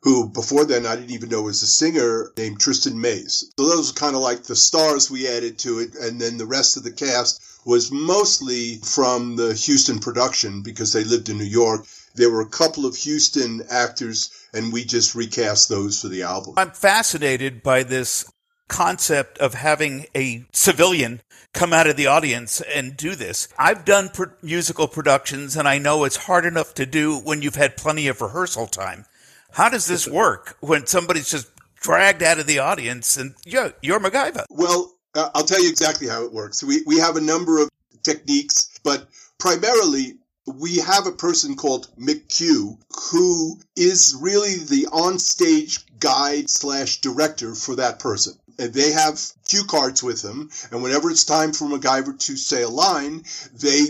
who 0.00 0.28
before 0.28 0.64
then 0.64 0.86
I 0.86 0.96
didn't 0.96 1.12
even 1.12 1.30
know 1.30 1.42
was 1.42 1.62
a 1.62 1.66
singer 1.66 2.30
named 2.36 2.58
Tristin 2.58 2.94
Mays. 2.94 3.50
So 3.58 3.68
those 3.68 3.92
were 3.92 3.98
kind 3.98 4.14
of 4.14 4.22
like 4.22 4.44
the 4.44 4.56
stars 4.56 5.10
we 5.10 5.28
added 5.28 5.58
to 5.60 5.78
it, 5.80 5.94
and 5.94 6.20
then 6.20 6.36
the 6.36 6.46
rest 6.46 6.76
of 6.76 6.82
the 6.82 6.92
cast 6.92 7.42
was 7.64 7.90
mostly 7.90 8.76
from 8.84 9.36
the 9.36 9.54
Houston 9.54 9.98
production 9.98 10.62
because 10.62 10.92
they 10.92 11.04
lived 11.04 11.30
in 11.30 11.38
New 11.38 11.44
York. 11.44 11.86
There 12.14 12.30
were 12.30 12.42
a 12.42 12.48
couple 12.48 12.84
of 12.84 12.96
Houston 12.96 13.62
actors, 13.70 14.30
and 14.52 14.72
we 14.72 14.84
just 14.84 15.14
recast 15.14 15.68
those 15.68 16.00
for 16.00 16.08
the 16.08 16.22
album. 16.22 16.54
I'm 16.56 16.70
fascinated 16.70 17.62
by 17.62 17.82
this 17.82 18.30
concept 18.68 19.38
of 19.38 19.54
having 19.54 20.06
a 20.14 20.44
civilian 20.52 21.20
come 21.52 21.72
out 21.72 21.86
of 21.86 21.96
the 21.96 22.06
audience 22.06 22.60
and 22.60 22.96
do 22.96 23.14
this. 23.14 23.48
I've 23.58 23.84
done 23.84 24.10
musical 24.42 24.88
productions 24.88 25.56
and 25.56 25.68
I 25.68 25.78
know 25.78 26.04
it's 26.04 26.16
hard 26.16 26.44
enough 26.44 26.74
to 26.74 26.86
do 26.86 27.18
when 27.18 27.42
you've 27.42 27.54
had 27.54 27.76
plenty 27.76 28.08
of 28.08 28.20
rehearsal 28.20 28.66
time. 28.66 29.06
How 29.52 29.68
does 29.68 29.86
this 29.86 30.08
work 30.08 30.56
when 30.60 30.86
somebody's 30.86 31.30
just 31.30 31.48
dragged 31.76 32.22
out 32.22 32.40
of 32.40 32.46
the 32.46 32.58
audience 32.58 33.16
and 33.16 33.34
yeah, 33.44 33.70
you're 33.82 34.00
MacGyver? 34.00 34.46
Well, 34.50 34.92
uh, 35.14 35.30
I'll 35.34 35.44
tell 35.44 35.62
you 35.62 35.70
exactly 35.70 36.08
how 36.08 36.24
it 36.24 36.32
works. 36.32 36.62
We, 36.64 36.82
we 36.86 36.98
have 36.98 37.16
a 37.16 37.20
number 37.20 37.62
of 37.62 37.70
techniques, 38.02 38.80
but 38.82 39.06
primarily 39.38 40.16
we 40.46 40.78
have 40.78 41.06
a 41.06 41.12
person 41.12 41.56
called 41.56 41.88
Mick 41.98 42.24
who 43.10 43.58
is 43.76 44.16
really 44.20 44.56
the 44.56 44.88
onstage 44.92 45.84
guide 46.04 46.50
slash 46.50 47.00
director 47.00 47.54
for 47.54 47.76
that 47.76 47.98
person 47.98 48.34
And 48.58 48.74
they 48.74 48.92
have 48.92 49.18
cue 49.48 49.64
cards 49.64 50.02
with 50.02 50.20
them, 50.20 50.50
and 50.70 50.82
whenever 50.82 51.10
it's 51.10 51.24
time 51.24 51.52
for 51.52 51.64
MacGyver 51.64 52.18
to 52.26 52.36
say 52.36 52.62
a 52.62 52.68
line, 52.68 53.24
they 53.54 53.80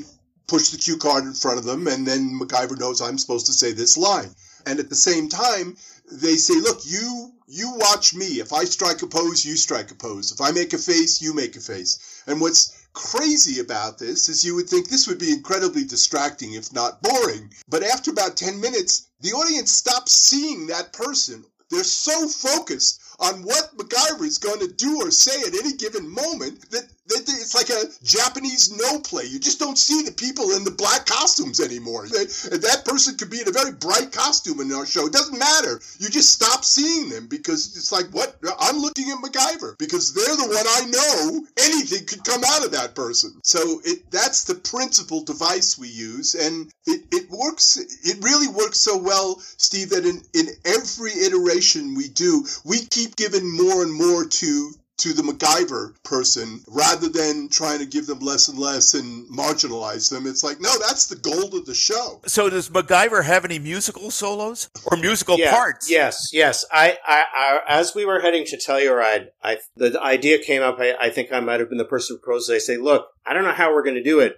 push 0.47 0.69
the 0.69 0.79
cue 0.79 0.97
card 0.97 1.25
in 1.25 1.35
front 1.35 1.59
of 1.59 1.65
them, 1.65 1.87
and 1.89 2.07
then 2.07 2.39
MacGyver 2.41 2.79
knows 2.79 3.01
I'm 3.01 3.19
supposed 3.19 3.47
to 3.47 3.53
say 3.53 3.73
this 3.73 3.97
line. 3.97 4.35
And 4.65 4.79
at 4.79 4.89
the 4.89 4.97
same 5.09 5.29
time, 5.29 5.77
they 6.11 6.37
say, 6.37 6.55
"Look, 6.55 6.81
you 6.87 7.33
you 7.47 7.73
watch 7.87 8.15
me. 8.15 8.41
If 8.41 8.53
I 8.53 8.65
strike 8.65 9.03
a 9.03 9.07
pose, 9.07 9.45
you 9.45 9.57
strike 9.57 9.91
a 9.91 9.95
pose. 9.95 10.33
If 10.33 10.41
I 10.41 10.53
make 10.53 10.73
a 10.73 10.79
face, 10.79 11.21
you 11.21 11.35
make 11.35 11.57
a 11.57 11.61
face." 11.61 11.99
And 12.27 12.41
what's 12.41 12.73
crazy 12.95 13.59
about 13.59 13.99
this 13.99 14.29
is 14.29 14.45
you 14.45 14.55
would 14.55 14.71
think 14.71 14.89
this 14.89 15.07
would 15.09 15.19
be 15.19 15.33
incredibly 15.33 15.85
distracting, 15.85 16.55
if 16.55 16.73
not 16.73 17.03
boring. 17.03 17.53
But 17.69 17.83
after 17.83 18.11
about 18.11 18.37
10 18.37 18.61
minutes, 18.61 19.09
the 19.21 19.33
audience 19.33 19.73
stops 19.73 20.13
seeing 20.15 20.69
that 20.69 20.93
person. 20.93 21.45
They're 21.75 21.83
so 21.83 22.29
focused 22.29 23.03
on 23.19 23.43
what 23.43 23.77
MacGyver 23.77 24.25
is 24.25 24.39
going 24.39 24.61
to 24.61 24.73
do 24.73 25.01
or 25.01 25.11
say 25.11 25.43
at 25.43 25.55
any 25.55 25.73
given 25.73 26.09
moment 26.09 26.71
that, 26.71 26.85
it's 27.07 27.55
like 27.55 27.71
a 27.71 27.85
Japanese 28.03 28.77
Noh 28.77 29.01
play. 29.01 29.25
You 29.25 29.39
just 29.39 29.59
don't 29.61 29.79
see 29.79 30.03
the 30.03 30.13
people 30.13 30.51
in 30.53 30.65
the 30.65 30.71
black 30.71 31.07
costumes 31.07 31.61
anymore. 31.61 32.09
That 32.09 32.83
person 32.85 33.17
could 33.17 33.31
be 33.31 33.41
in 33.41 33.49
a 33.49 33.53
very 33.53 33.73
bright 33.73 34.13
costume 34.13 34.61
in 34.61 34.73
our 34.73 34.87
show. 34.87 35.07
It 35.07 35.13
doesn't 35.13 35.39
matter. 35.39 35.81
You 35.99 36.09
just 36.09 36.33
stop 36.33 36.65
seeing 36.65 37.09
them 37.09 37.29
because 37.29 37.77
it's 37.77 37.93
like, 37.93 38.07
what? 38.07 38.37
I'm 38.59 38.79
looking 38.79 39.11
at 39.11 39.19
MacGyver 39.19 39.79
because 39.79 40.13
they're 40.13 40.37
the 40.37 40.49
one 40.49 40.67
I 40.67 40.85
know. 40.91 41.47
Anything 41.59 42.07
could 42.07 42.25
come 42.25 42.43
out 42.45 42.65
of 42.65 42.73
that 42.73 42.95
person. 42.95 43.33
So 43.45 43.81
it, 43.85 44.11
that's 44.11 44.45
the 44.45 44.57
principal 44.57 45.23
device 45.23 45.79
we 45.79 45.89
use. 45.89 46.35
And 46.35 46.71
it, 46.87 47.03
it 47.13 47.31
works. 47.31 47.77
It 47.77 48.23
really 48.25 48.49
works 48.49 48.81
so 48.81 48.97
well, 48.97 49.39
Steve, 49.41 49.91
that 49.91 50.05
in, 50.05 50.23
in 50.35 50.49
every 50.65 51.13
iteration 51.13 51.95
we 51.95 52.09
do, 52.09 52.45
we 52.65 52.79
keep 52.79 53.05
keep 53.05 53.17
giving 53.17 53.57
more 53.57 53.83
and 53.83 53.93
more 53.93 54.25
to 54.25 54.71
to 54.97 55.13
the 55.13 55.23
MacGyver 55.23 55.95
person 56.05 56.61
rather 56.69 57.09
than 57.09 57.49
trying 57.49 57.81
to 57.81 57.87
give 57.87 58.07
them 58.07 58.21
less 58.21 58.49
and 58.49 58.59
less 58.59 58.95
and 58.95 59.29
marginalize 59.29 60.11
them. 60.11 60.27
It's 60.27 60.45
like, 60.45 60.61
no, 60.61 60.71
that's 60.79 61.09
the 61.09 61.17
goal 61.17 61.57
of 61.57 61.67
the 61.67 61.75
show. 61.75 62.21
So 62.27 62.49
does 62.49 62.69
MacGyver 62.69 63.25
have 63.25 63.45
any 63.45 63.59
musical 63.59 64.11
solos 64.11 64.71
or 64.87 64.97
musical 64.97 65.39
Yeah, 65.39 65.51
parts? 65.51 65.91
Yes, 65.91 66.31
yes. 66.33 66.65
I, 66.71 66.99
I, 67.05 67.25
I, 67.35 67.61
as 67.69 67.95
we 67.95 68.05
were 68.05 68.21
heading 68.21 68.45
to 68.47 68.57
Telluride, 68.57 69.27
I, 69.43 69.59
the 69.77 70.01
idea 70.01 70.39
came 70.39 70.63
up. 70.63 70.77
I, 70.79 70.95
I 71.01 71.11
think 71.11 71.33
I 71.33 71.41
might 71.41 71.61
have 71.61 71.69
been 71.69 71.79
the 71.79 71.85
person 71.85 72.17
who 72.17 72.21
proposed 72.21 72.49
it. 72.51 72.55
I 72.55 72.59
say, 72.59 72.77
look, 72.77 73.09
I 73.27 73.33
don't 73.33 73.45
know 73.45 73.53
how 73.53 73.75
we're 73.75 73.85
going 73.85 73.97
to 73.97 74.03
do 74.03 74.21
it, 74.21 74.37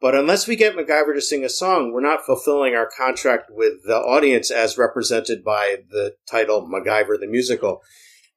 but 0.00 0.14
unless 0.14 0.46
we 0.46 0.56
get 0.56 0.76
MacGyver 0.76 1.14
to 1.14 1.22
sing 1.22 1.44
a 1.44 1.48
song, 1.48 1.92
we're 1.92 2.00
not 2.00 2.26
fulfilling 2.26 2.74
our 2.74 2.88
contract 2.96 3.50
with 3.50 3.84
the 3.86 3.96
audience 3.96 4.50
as 4.50 4.76
represented 4.78 5.42
by 5.42 5.76
the 5.90 6.16
title 6.30 6.68
MacGyver 6.68 7.18
the 7.18 7.26
Musical. 7.26 7.82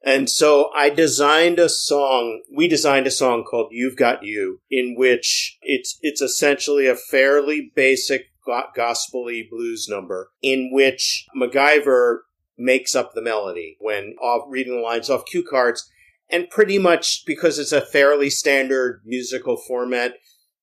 And 0.04 0.30
so 0.30 0.70
I 0.76 0.90
designed 0.90 1.60
a 1.60 1.70
song. 1.70 2.44
We 2.54 2.68
designed 2.68 3.08
a 3.08 3.12
song 3.12 3.46
called 3.46 3.70
"You've 3.72 3.96
Got 3.96 4.24
You," 4.24 4.60
in 4.70 4.96
which 4.98 5.58
it's 5.62 5.98
it's 6.02 6.22
essentially 6.22 6.88
a 6.88 6.96
fairly 6.96 7.72
basic 7.74 8.26
go- 8.46 8.64
gospely 8.76 9.48
blues 9.50 9.88
number, 9.90 10.32
in 10.42 10.72
which 10.74 11.26
MacGyver 11.36 12.20
makes 12.58 12.96
up 12.96 13.14
the 13.14 13.22
melody 13.22 13.78
when 13.80 14.16
off 14.22 14.46
reading 14.50 14.76
the 14.76 14.82
lines 14.82 15.10
off 15.10 15.26
cue 15.26 15.44
cards, 15.44 15.90
and 16.30 16.50
pretty 16.50 16.78
much 16.78 17.24
because 17.26 17.58
it's 17.58 17.72
a 17.72 17.82
fairly 17.82 18.30
standard 18.30 19.02
musical 19.06 19.56
format, 19.56 20.16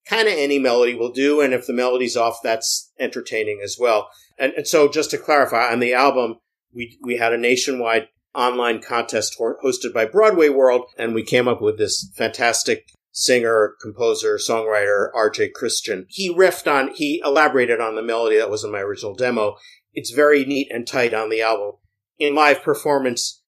kind 0.06 0.28
of 0.28 0.34
any 0.34 0.58
melody 0.58 0.94
will 0.94 1.12
do. 1.12 1.40
And 1.40 1.54
if 1.54 1.66
the 1.66 1.72
melody's 1.72 2.16
off, 2.16 2.40
that's 2.42 2.92
entertaining 2.98 3.60
as 3.64 3.76
well. 3.80 4.10
And, 4.38 4.52
and 4.52 4.66
so, 4.66 4.86
just 4.86 5.10
to 5.12 5.18
clarify, 5.18 5.72
on 5.72 5.80
the 5.80 5.94
album, 5.94 6.36
we 6.74 6.98
we 7.02 7.16
had 7.16 7.32
a 7.32 7.38
nationwide 7.38 8.08
online 8.34 8.80
contest 8.80 9.36
hosted 9.38 9.92
by 9.92 10.04
Broadway 10.04 10.48
World, 10.48 10.84
and 10.96 11.14
we 11.14 11.22
came 11.22 11.48
up 11.48 11.60
with 11.60 11.78
this 11.78 12.10
fantastic 12.16 12.86
singer, 13.12 13.74
composer, 13.80 14.36
songwriter, 14.36 15.12
RJ 15.12 15.52
Christian. 15.52 16.06
He 16.08 16.32
riffed 16.32 16.70
on, 16.70 16.92
he 16.94 17.20
elaborated 17.24 17.80
on 17.80 17.96
the 17.96 18.02
melody 18.02 18.36
that 18.38 18.50
was 18.50 18.64
in 18.64 18.72
my 18.72 18.80
original 18.80 19.14
demo. 19.14 19.56
It's 19.92 20.12
very 20.12 20.44
neat 20.44 20.68
and 20.70 20.86
tight 20.86 21.12
on 21.12 21.30
the 21.30 21.42
album. 21.42 21.72
In 22.18 22.34
live 22.34 22.62
performance, 22.62 23.42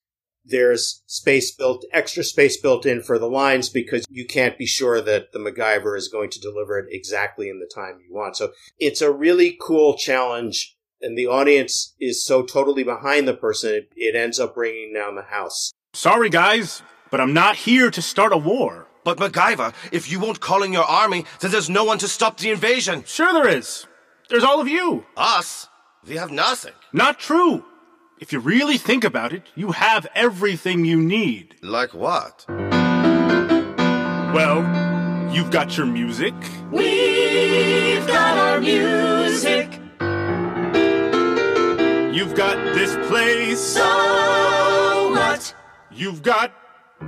there's 0.44 1.02
space 1.06 1.54
built, 1.54 1.84
extra 1.92 2.24
space 2.24 2.60
built 2.60 2.84
in 2.84 3.02
for 3.02 3.18
the 3.18 3.28
lines 3.28 3.68
because 3.68 4.04
you 4.08 4.26
can't 4.26 4.58
be 4.58 4.66
sure 4.66 5.00
that 5.00 5.32
the 5.32 5.38
MacGyver 5.38 5.96
is 5.96 6.08
going 6.08 6.30
to 6.30 6.40
deliver 6.40 6.78
it 6.78 6.86
exactly 6.90 7.48
in 7.48 7.60
the 7.60 7.70
time 7.72 8.00
you 8.06 8.12
want. 8.12 8.36
So 8.36 8.52
it's 8.78 9.00
a 9.00 9.12
really 9.12 9.56
cool 9.60 9.96
challenge 9.96 10.76
and 11.02 11.18
the 11.18 11.26
audience 11.26 11.94
is 12.00 12.24
so 12.24 12.42
totally 12.42 12.84
behind 12.84 13.26
the 13.26 13.34
person, 13.34 13.74
it, 13.74 13.88
it 13.96 14.14
ends 14.14 14.38
up 14.38 14.54
bringing 14.54 14.94
down 14.94 15.16
the 15.16 15.22
house. 15.22 15.72
Sorry, 15.92 16.30
guys, 16.30 16.82
but 17.10 17.20
I'm 17.20 17.34
not 17.34 17.56
here 17.56 17.90
to 17.90 18.00
start 18.00 18.32
a 18.32 18.36
war. 18.38 18.86
But 19.04 19.18
MacGyver, 19.18 19.74
if 19.90 20.10
you 20.10 20.20
won't 20.20 20.40
call 20.40 20.62
in 20.62 20.72
your 20.72 20.84
army, 20.84 21.24
then 21.40 21.50
there's 21.50 21.68
no 21.68 21.82
one 21.84 21.98
to 21.98 22.08
stop 22.08 22.38
the 22.38 22.50
invasion. 22.50 23.02
Sure, 23.04 23.32
there 23.32 23.48
is. 23.48 23.86
There's 24.30 24.44
all 24.44 24.60
of 24.60 24.68
you. 24.68 25.04
Us? 25.16 25.68
We 26.06 26.16
have 26.16 26.30
nothing. 26.30 26.72
Not 26.92 27.18
true. 27.18 27.64
If 28.20 28.32
you 28.32 28.38
really 28.38 28.78
think 28.78 29.02
about 29.02 29.32
it, 29.32 29.42
you 29.56 29.72
have 29.72 30.06
everything 30.14 30.84
you 30.84 31.02
need. 31.02 31.56
Like 31.62 31.92
what? 31.92 32.44
Well, 34.32 34.62
you've 35.34 35.50
got 35.50 35.76
your 35.76 35.86
music, 35.86 36.34
We've 36.70 38.06
got 38.06 38.38
our 38.38 38.60
music. 38.60 39.81
You've 42.12 42.34
got 42.34 42.56
this 42.74 42.94
place, 43.08 43.60
So 43.60 45.10
what? 45.12 45.54
you've 45.90 46.22
got 46.22 46.52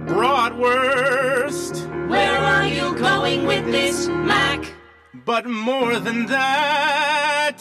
Broadwurst. 0.07 1.87
Where 2.09 2.39
are 2.39 2.67
you 2.67 2.95
going 2.99 3.47
with 3.47 3.65
this, 3.67 4.09
Mac? 4.09 4.73
But 5.25 5.47
more 5.47 5.99
than 5.99 6.27
that, 6.27 7.59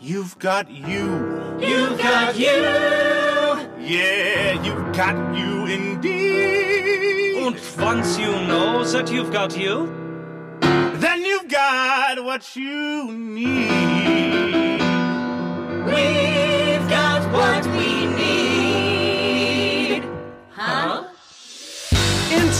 you've 0.00 0.38
got 0.38 0.70
you. 0.70 1.58
You've 1.60 1.98
got 1.98 2.36
you. 2.38 2.56
Yeah, 3.78 4.62
you've 4.62 4.92
got 4.94 5.16
you 5.36 5.66
indeed. 5.66 7.36
And 7.46 7.56
once 7.78 8.18
you 8.18 8.32
know 8.32 8.84
that 8.84 9.10
you've 9.10 9.32
got 9.32 9.56
you, 9.56 9.88
Then 11.04 11.24
you've 11.24 11.48
got 11.48 12.22
what 12.24 12.54
you 12.56 13.10
need. 13.12 13.70
We've 15.86 16.29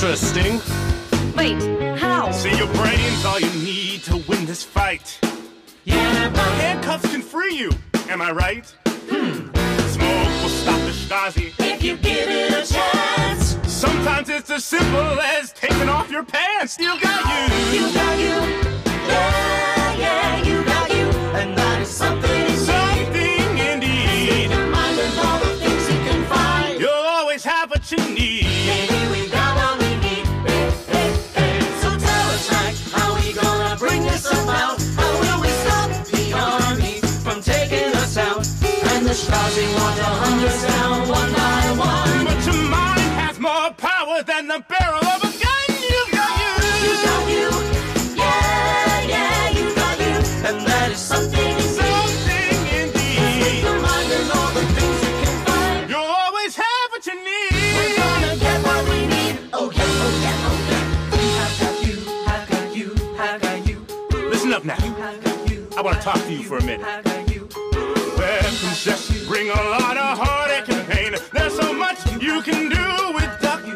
interesting. 0.03 0.63
Wait, 1.37 1.61
how? 1.99 2.31
See, 2.33 2.57
your 2.57 2.73
brain's 2.73 3.23
all 3.27 3.39
you 3.39 3.51
need 3.63 4.03
to 4.05 4.17
win 4.27 4.47
this 4.47 4.65
fight. 4.65 5.21
Yeah, 5.85 6.31
but 6.31 6.49
Handcuffs 6.63 7.11
can 7.11 7.21
free 7.21 7.55
you, 7.55 7.71
am 8.09 8.23
I 8.23 8.31
right? 8.31 8.67
Hmm. 8.87 9.53
Smoke 9.89 10.43
will 10.43 10.49
stop 10.49 10.81
the 10.81 10.93
Stasi. 10.93 11.53
if 11.59 11.83
you 11.83 11.99
give 11.99 12.29
it 12.31 12.51
a 12.51 12.73
chance, 12.73 13.59
Sometimes 13.71 14.31
it's 14.31 14.51
as 14.51 14.65
simple 14.65 15.21
as 15.21 15.53
taking 15.53 15.91
off 15.91 16.11
your 16.11 16.25
pants. 16.25 16.73
Still 16.75 16.99
got 16.99 17.21
you. 17.27 17.81
you 17.81 17.93
got 17.93 18.19
you. 18.19 18.65
Yeah, 19.07 19.95
yeah, 19.97 20.43
you 20.43 20.65
got 20.65 20.91
you. 20.91 21.07
And 21.39 21.59
that 21.59 21.83
is 21.83 21.89
something 21.89 22.31
indeed. 22.31 23.20
More 44.21 44.35
than 44.35 44.47
the 44.49 44.65
barrel 44.69 45.05
of 45.05 45.23
a 45.23 45.31
gun. 45.43 45.69
You've 45.93 46.11
got 46.13 46.33
you. 46.41 46.53
You 46.85 46.93
got 47.05 47.29
you, 47.31 47.49
yeah, 48.17 49.07
yeah, 49.07 49.51
you 49.51 49.75
got 49.75 49.99
you, 49.99 50.17
and 50.47 50.61
that 50.67 50.91
is 50.93 50.99
something 50.99 51.39
indeed. 51.39 51.63
Something 51.63 52.61
indeed. 52.81 53.63
Your 53.63 53.81
mind 53.81 54.13
and 54.13 54.31
all 54.33 54.51
the 54.53 54.65
things 54.77 54.99
you 55.05 55.13
can 55.23 55.37
find. 55.47 55.91
You'll 55.91 56.13
always 56.25 56.57
have 56.57 56.87
what 56.91 57.07
you 57.07 57.15
need. 57.15 57.53
We're 57.77 57.97
gonna 57.97 58.37
get 58.37 58.59
what 58.65 58.89
we 58.91 59.07
need. 59.07 59.39
Oh 59.53 59.71
yeah, 59.71 60.05
oh 60.05 60.13
yeah, 60.25 60.49
oh 60.49 60.59
yeah. 60.71 61.45
I've 61.45 61.57
got 61.61 61.77
you, 61.87 61.97
I've 62.27 62.47
got 62.51 62.77
you, 62.77 62.89
I've 63.19 63.41
got 63.41 63.59
you, 63.69 63.79
Listen 64.29 64.53
up 64.53 64.65
now. 64.65 64.77
You. 65.49 65.69
I 65.77 65.83
want 65.83 65.97
to 65.97 66.03
talk 66.03 66.17
to 66.17 66.33
you 66.33 66.43
for 66.43 66.59
a 66.59 66.65
minute. 66.65 66.87
You. 67.33 67.49
Weapons 68.19 68.85
just 68.85 69.27
bring 69.29 69.49
a 69.49 69.63
lot 69.75 69.97
of 69.97 70.19
heartache 70.19 70.69
and 70.69 70.89
pain. 70.89 71.15
There's 71.33 71.55
so 71.55 71.73
much 71.73 71.99
you 72.21 72.43
can 72.43 72.69
do 72.69 73.10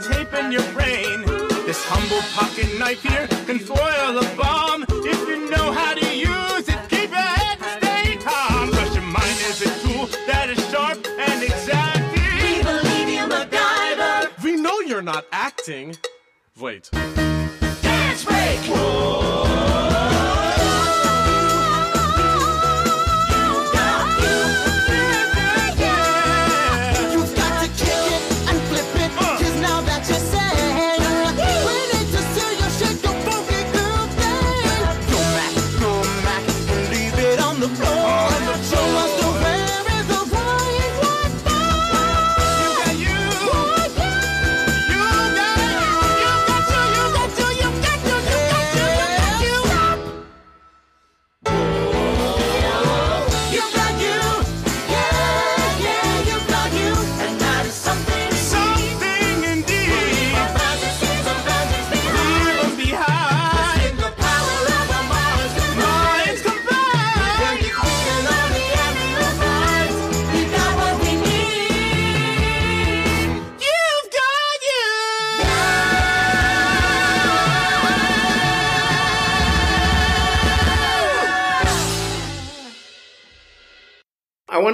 tape 0.08 0.32
in 0.34 0.52
your 0.52 0.66
brain. 0.72 1.24
This 1.66 1.84
humble 1.86 2.22
pocket 2.36 2.78
knife 2.78 3.02
here 3.02 3.26
can 3.46 3.58
foil 3.58 4.18
a 4.18 4.36
bomb 4.36 4.84
if 4.88 5.28
you 5.28 5.48
know 5.48 5.72
how 5.72 5.94
to 5.94 6.06
use 6.14 6.68
it. 6.68 6.78
Keep 6.90 7.10
your 7.10 7.20
head 7.20 7.58
stay 7.78 8.16
calm, 8.16 8.70
'cause 8.70 8.94
your 8.94 9.04
mind 9.04 9.38
is 9.48 9.62
a 9.62 9.70
tool 9.82 10.08
that 10.26 10.50
is 10.50 10.60
sharp 10.70 10.98
and 11.18 11.42
exact. 11.42 12.02
We 12.42 12.62
believe 12.62 13.08
you, 13.08 13.24
MacGyver. 13.34 14.42
We 14.42 14.56
know 14.56 14.80
you're 14.80 15.08
not 15.14 15.24
acting. 15.32 15.96
Wait. 16.58 16.90
Dance 17.82 18.24
break. 18.24 18.60
You've 18.66 18.76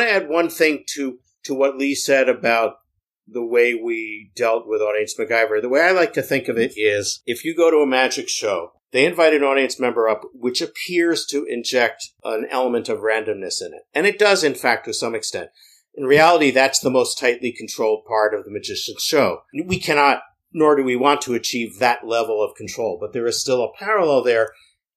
want 0.01 0.11
to 0.11 0.25
add 0.25 0.29
one 0.29 0.49
thing 0.49 0.85
to 0.95 1.19
to 1.45 1.55
what 1.55 1.77
Lee 1.77 1.95
said 1.95 2.29
about 2.29 2.75
the 3.27 3.45
way 3.45 3.75
we 3.75 4.31
dealt 4.35 4.67
with 4.67 4.81
Audience 4.81 5.15
MacGyver. 5.19 5.63
The 5.63 5.69
way 5.69 5.81
I 5.83 5.93
like 5.93 6.13
to 6.15 6.23
think 6.23 6.49
of 6.49 6.59
it 6.59 6.73
is 6.77 7.23
if 7.27 7.45
you 7.45 7.55
go 7.55 7.71
to 7.71 7.79
a 7.79 7.87
magic 7.87 8.29
show, 8.29 8.73
they 8.93 9.07
invite 9.07 9.35
an 9.35 9.45
audience 9.45 9.79
member 9.79 10.09
up, 10.09 10.23
which 10.35 10.61
appears 10.61 11.25
to 11.27 11.45
inject 11.45 12.11
an 12.25 12.47
element 12.51 12.89
of 12.89 12.99
randomness 12.99 13.63
in 13.65 13.73
it. 13.73 13.83
And 13.95 14.07
it 14.07 14.19
does, 14.19 14.43
in 14.43 14.55
fact, 14.55 14.85
to 14.87 14.93
some 14.93 15.15
extent. 15.15 15.51
In 15.95 16.05
reality, 16.05 16.51
that's 16.51 16.81
the 16.81 16.91
most 16.91 17.19
tightly 17.19 17.53
controlled 17.53 18.05
part 18.05 18.35
of 18.35 18.45
the 18.45 18.51
magician's 18.51 19.03
show. 19.03 19.43
We 19.65 19.79
cannot, 19.79 20.23
nor 20.53 20.77
do 20.77 20.83
we 20.83 20.97
want 20.97 21.23
to 21.23 21.35
achieve 21.35 21.79
that 21.79 22.07
level 22.07 22.43
of 22.43 22.57
control, 22.57 22.99
but 23.01 23.13
there 23.13 23.27
is 23.27 23.41
still 23.41 23.63
a 23.63 23.73
parallel 23.79 24.25
there 24.25 24.51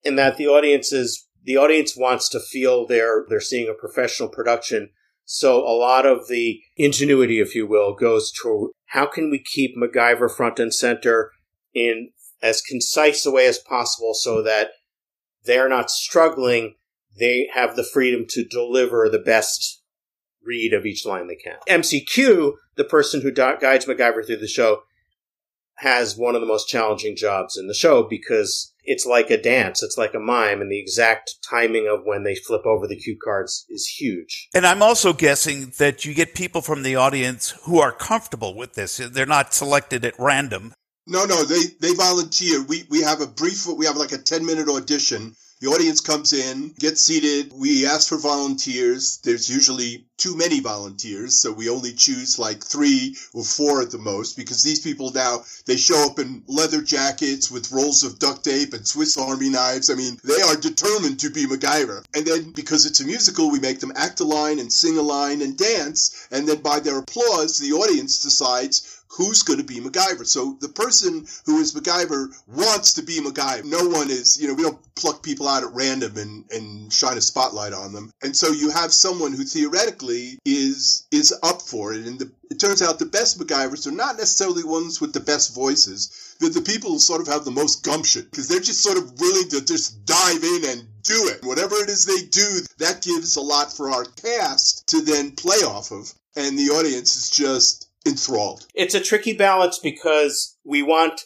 in 0.04 0.16
that 0.16 0.38
the 0.38 0.48
audience 0.48 0.92
is, 0.92 1.28
the 1.44 1.58
audience 1.58 1.96
wants 1.96 2.30
to 2.30 2.40
feel 2.40 2.86
they're, 2.86 3.26
they're 3.28 3.40
seeing 3.40 3.70
a 3.70 3.74
professional 3.74 4.30
production. 4.30 4.90
So 5.26 5.60
a 5.60 5.76
lot 5.76 6.06
of 6.06 6.28
the 6.28 6.62
ingenuity, 6.78 7.40
if 7.40 7.56
you 7.56 7.68
will, 7.68 7.94
goes 7.94 8.32
to 8.44 8.72
how 8.88 9.06
can 9.06 9.30
we 9.30 9.40
keep 9.40 9.76
MacGyver 9.78 10.34
front 10.34 10.60
and 10.60 10.74
center 10.74 11.32
in 11.74 12.10
as 12.42 12.62
concise 12.62 13.26
a 13.26 13.32
way 13.32 13.48
as 13.48 13.58
possible 13.58 14.14
so 14.14 14.42
that 14.44 14.72
they're 15.46 15.70
not 15.70 15.90
struggling. 15.90 16.76
They 17.18 17.50
have 17.54 17.76
the 17.76 17.84
freedom 17.84 18.26
to 18.30 18.44
deliver 18.44 19.10
the 19.10 19.20
best 19.20 19.82
read 20.44 20.74
of 20.74 20.86
each 20.86 21.06
line 21.06 21.28
they 21.28 21.36
can. 21.36 21.56
MCQ, 21.70 22.54
the 22.76 22.84
person 22.84 23.22
who 23.22 23.32
guides 23.32 23.86
MacGyver 23.86 24.26
through 24.26 24.38
the 24.38 24.48
show, 24.48 24.84
has 25.78 26.18
one 26.18 26.36
of 26.36 26.42
the 26.42 26.48
most 26.48 26.68
challenging 26.68 27.16
jobs 27.16 27.58
in 27.58 27.68
the 27.68 27.74
show 27.74 28.04
because 28.04 28.73
it's 28.84 29.06
like 29.06 29.30
a 29.30 29.42
dance, 29.42 29.82
it's 29.82 29.98
like 29.98 30.14
a 30.14 30.20
mime, 30.20 30.62
and 30.62 30.72
the 30.72 30.80
exact 30.80 31.36
timing 31.50 31.88
of 31.88 32.06
when 32.06 32.24
they 32.24 32.36
flip 32.36 32.66
over 32.66 32.88
the 32.88 32.96
cue 32.96 33.18
cards 33.24 33.66
is 33.70 33.88
huge. 33.88 34.50
And 34.54 34.66
I'm 34.66 34.82
also 34.82 35.14
guessing 35.14 35.74
that 35.78 36.06
you 36.06 36.14
get 36.14 36.36
people 36.36 36.62
from 36.62 36.84
the 36.84 36.96
audience 36.96 37.52
who 37.64 37.80
are 37.80 37.92
comfortable 37.92 38.56
with 38.56 38.74
this. 38.74 38.98
They're 38.98 39.26
not 39.26 39.54
selected 39.54 40.06
at 40.06 40.20
random. 40.20 40.74
No, 41.06 41.26
no, 41.26 41.44
they 41.44 41.64
they 41.82 41.94
volunteer. 41.94 42.64
We 42.64 42.86
we 42.90 43.02
have 43.02 43.22
a 43.22 43.28
brief. 43.28 43.68
We 43.68 43.86
have 43.86 43.98
like 43.98 44.14
a 44.14 44.18
ten 44.18 44.46
minute 44.46 44.70
audition. 44.70 45.36
The 45.64 45.70
audience 45.70 46.02
comes 46.02 46.34
in, 46.34 46.74
gets 46.78 47.00
seated. 47.00 47.54
We 47.56 47.86
ask 47.86 48.10
for 48.10 48.18
volunteers. 48.18 49.20
There's 49.24 49.50
usually 49.50 50.06
too 50.18 50.36
many 50.36 50.60
volunteers, 50.60 51.40
so 51.40 51.54
we 51.54 51.70
only 51.70 51.94
choose 51.94 52.38
like 52.38 52.62
three 52.62 53.16
or 53.34 53.46
four 53.46 53.82
at 53.82 53.90
the 53.90 53.98
most 53.98 54.36
because 54.36 54.62
these 54.62 54.82
people 54.82 55.12
now 55.12 55.46
they 55.66 55.78
show 55.78 56.06
up 56.06 56.20
in 56.20 56.44
leather 56.48 56.82
jackets 56.82 57.50
with 57.50 57.72
rolls 57.72 58.04
of 58.04 58.20
duct 58.20 58.44
tape 58.44 58.74
and 58.74 58.86
Swiss 58.86 59.16
Army 59.16 59.50
knives. 59.50 59.90
I 59.90 59.96
mean, 59.96 60.20
they 60.26 60.42
are 60.42 60.58
determined 60.58 61.22
to 61.22 61.30
be 61.30 61.46
MacGyver. 61.46 62.04
And 62.14 62.26
then 62.26 62.52
because 62.52 62.86
it's 62.86 63.00
a 63.00 63.06
musical, 63.06 63.50
we 63.50 63.62
make 63.62 63.80
them 63.80 63.94
act 63.96 64.20
a 64.20 64.26
line 64.26 64.60
and 64.60 64.72
sing 64.72 64.98
a 64.98 65.02
line 65.02 65.42
and 65.42 65.58
dance. 65.58 66.28
And 66.30 66.46
then 66.46 66.60
by 66.60 66.82
their 66.82 66.98
applause, 66.98 67.58
the 67.58 67.72
audience 67.72 68.20
decides 68.20 69.03
who's 69.16 69.44
going 69.44 69.60
to 69.60 69.66
be 69.66 69.80
MacGyver. 69.80 70.26
So 70.26 70.58
the 70.60 70.70
person 70.70 71.26
who 71.46 71.60
is 71.60 71.74
MacGyver 71.74 72.34
wants 72.48 72.94
to 72.94 73.04
be 73.04 73.20
MacGyver. 73.20 73.66
No 73.66 73.88
one 73.88 74.10
is, 74.10 74.42
you 74.42 74.48
know, 74.48 74.56
we 74.56 74.64
don't 74.64 74.80
pluck 74.96 75.22
people 75.22 75.48
out 75.48 75.64
at 75.64 75.74
random 75.74 76.18
and, 76.18 76.46
and 76.52 76.92
shine 76.92 77.18
a 77.18 77.22
spotlight 77.22 77.74
on 77.74 77.94
them. 77.94 78.12
And 78.24 78.36
so 78.36 78.52
you 78.52 78.72
have 78.72 78.92
someone 78.92 79.34
who 79.34 79.44
theoretically 79.44 80.40
is 80.46 81.08
is 81.12 81.34
up 81.44 81.62
for 81.62 81.94
it. 81.94 82.06
And 82.06 82.20
the, 82.20 82.32
it 82.50 82.60
turns 82.60 82.82
out 82.82 83.00
the 83.00 83.06
best 83.06 83.40
MacGyvers 83.40 83.88
are 83.88 83.92
not 83.92 84.18
necessarily 84.18 84.64
ones 84.64 85.00
with 85.00 85.14
the 85.14 85.20
best 85.20 85.54
voices. 85.54 86.36
They're 86.40 86.50
the 86.50 86.62
people 86.62 86.92
who 86.92 87.00
sort 87.00 87.22
of 87.22 87.28
have 87.28 87.46
the 87.46 87.52
most 87.52 87.84
gumption 87.84 88.24
because 88.24 88.48
they're 88.48 88.60
just 88.60 88.82
sort 88.82 88.98
of 88.98 89.20
willing 89.20 89.50
to 89.50 89.64
just 89.64 90.06
dive 90.06 90.44
in 90.44 90.66
and 90.70 90.88
do 91.04 91.28
it. 91.28 91.44
Whatever 91.44 91.76
it 91.76 91.90
is 91.90 92.06
they 92.06 92.26
do, 92.28 92.62
that 92.80 93.04
gives 93.04 93.36
a 93.36 93.42
lot 93.42 93.72
for 93.72 93.92
our 93.92 94.06
cast 94.06 94.88
to 94.88 95.02
then 95.02 95.32
play 95.32 95.58
off 95.58 95.92
of. 95.92 96.12
And 96.36 96.58
the 96.58 96.70
audience 96.70 97.16
is 97.16 97.30
just 97.30 97.88
enthralled. 98.06 98.68
It's 98.74 98.96
a 98.96 99.02
tricky 99.02 99.34
balance 99.34 99.80
because 99.80 100.58
we 100.64 100.82
want 100.82 101.22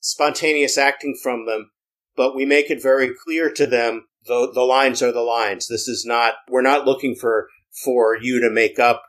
spontaneous 0.00 0.78
acting 0.78 1.16
from 1.22 1.46
them, 1.46 1.70
but 2.16 2.34
we 2.34 2.44
make 2.44 2.70
it 2.70 2.82
very 2.82 3.10
clear 3.24 3.50
to 3.52 3.66
them 3.66 4.06
the 4.26 4.50
the 4.52 4.62
lines 4.62 5.02
are 5.02 5.12
the 5.12 5.20
lines. 5.20 5.66
This 5.68 5.88
is 5.88 6.04
not 6.04 6.34
we're 6.48 6.62
not 6.62 6.86
looking 6.86 7.14
for 7.14 7.48
for 7.84 8.16
you 8.16 8.40
to 8.40 8.50
make 8.50 8.78
up 8.78 9.02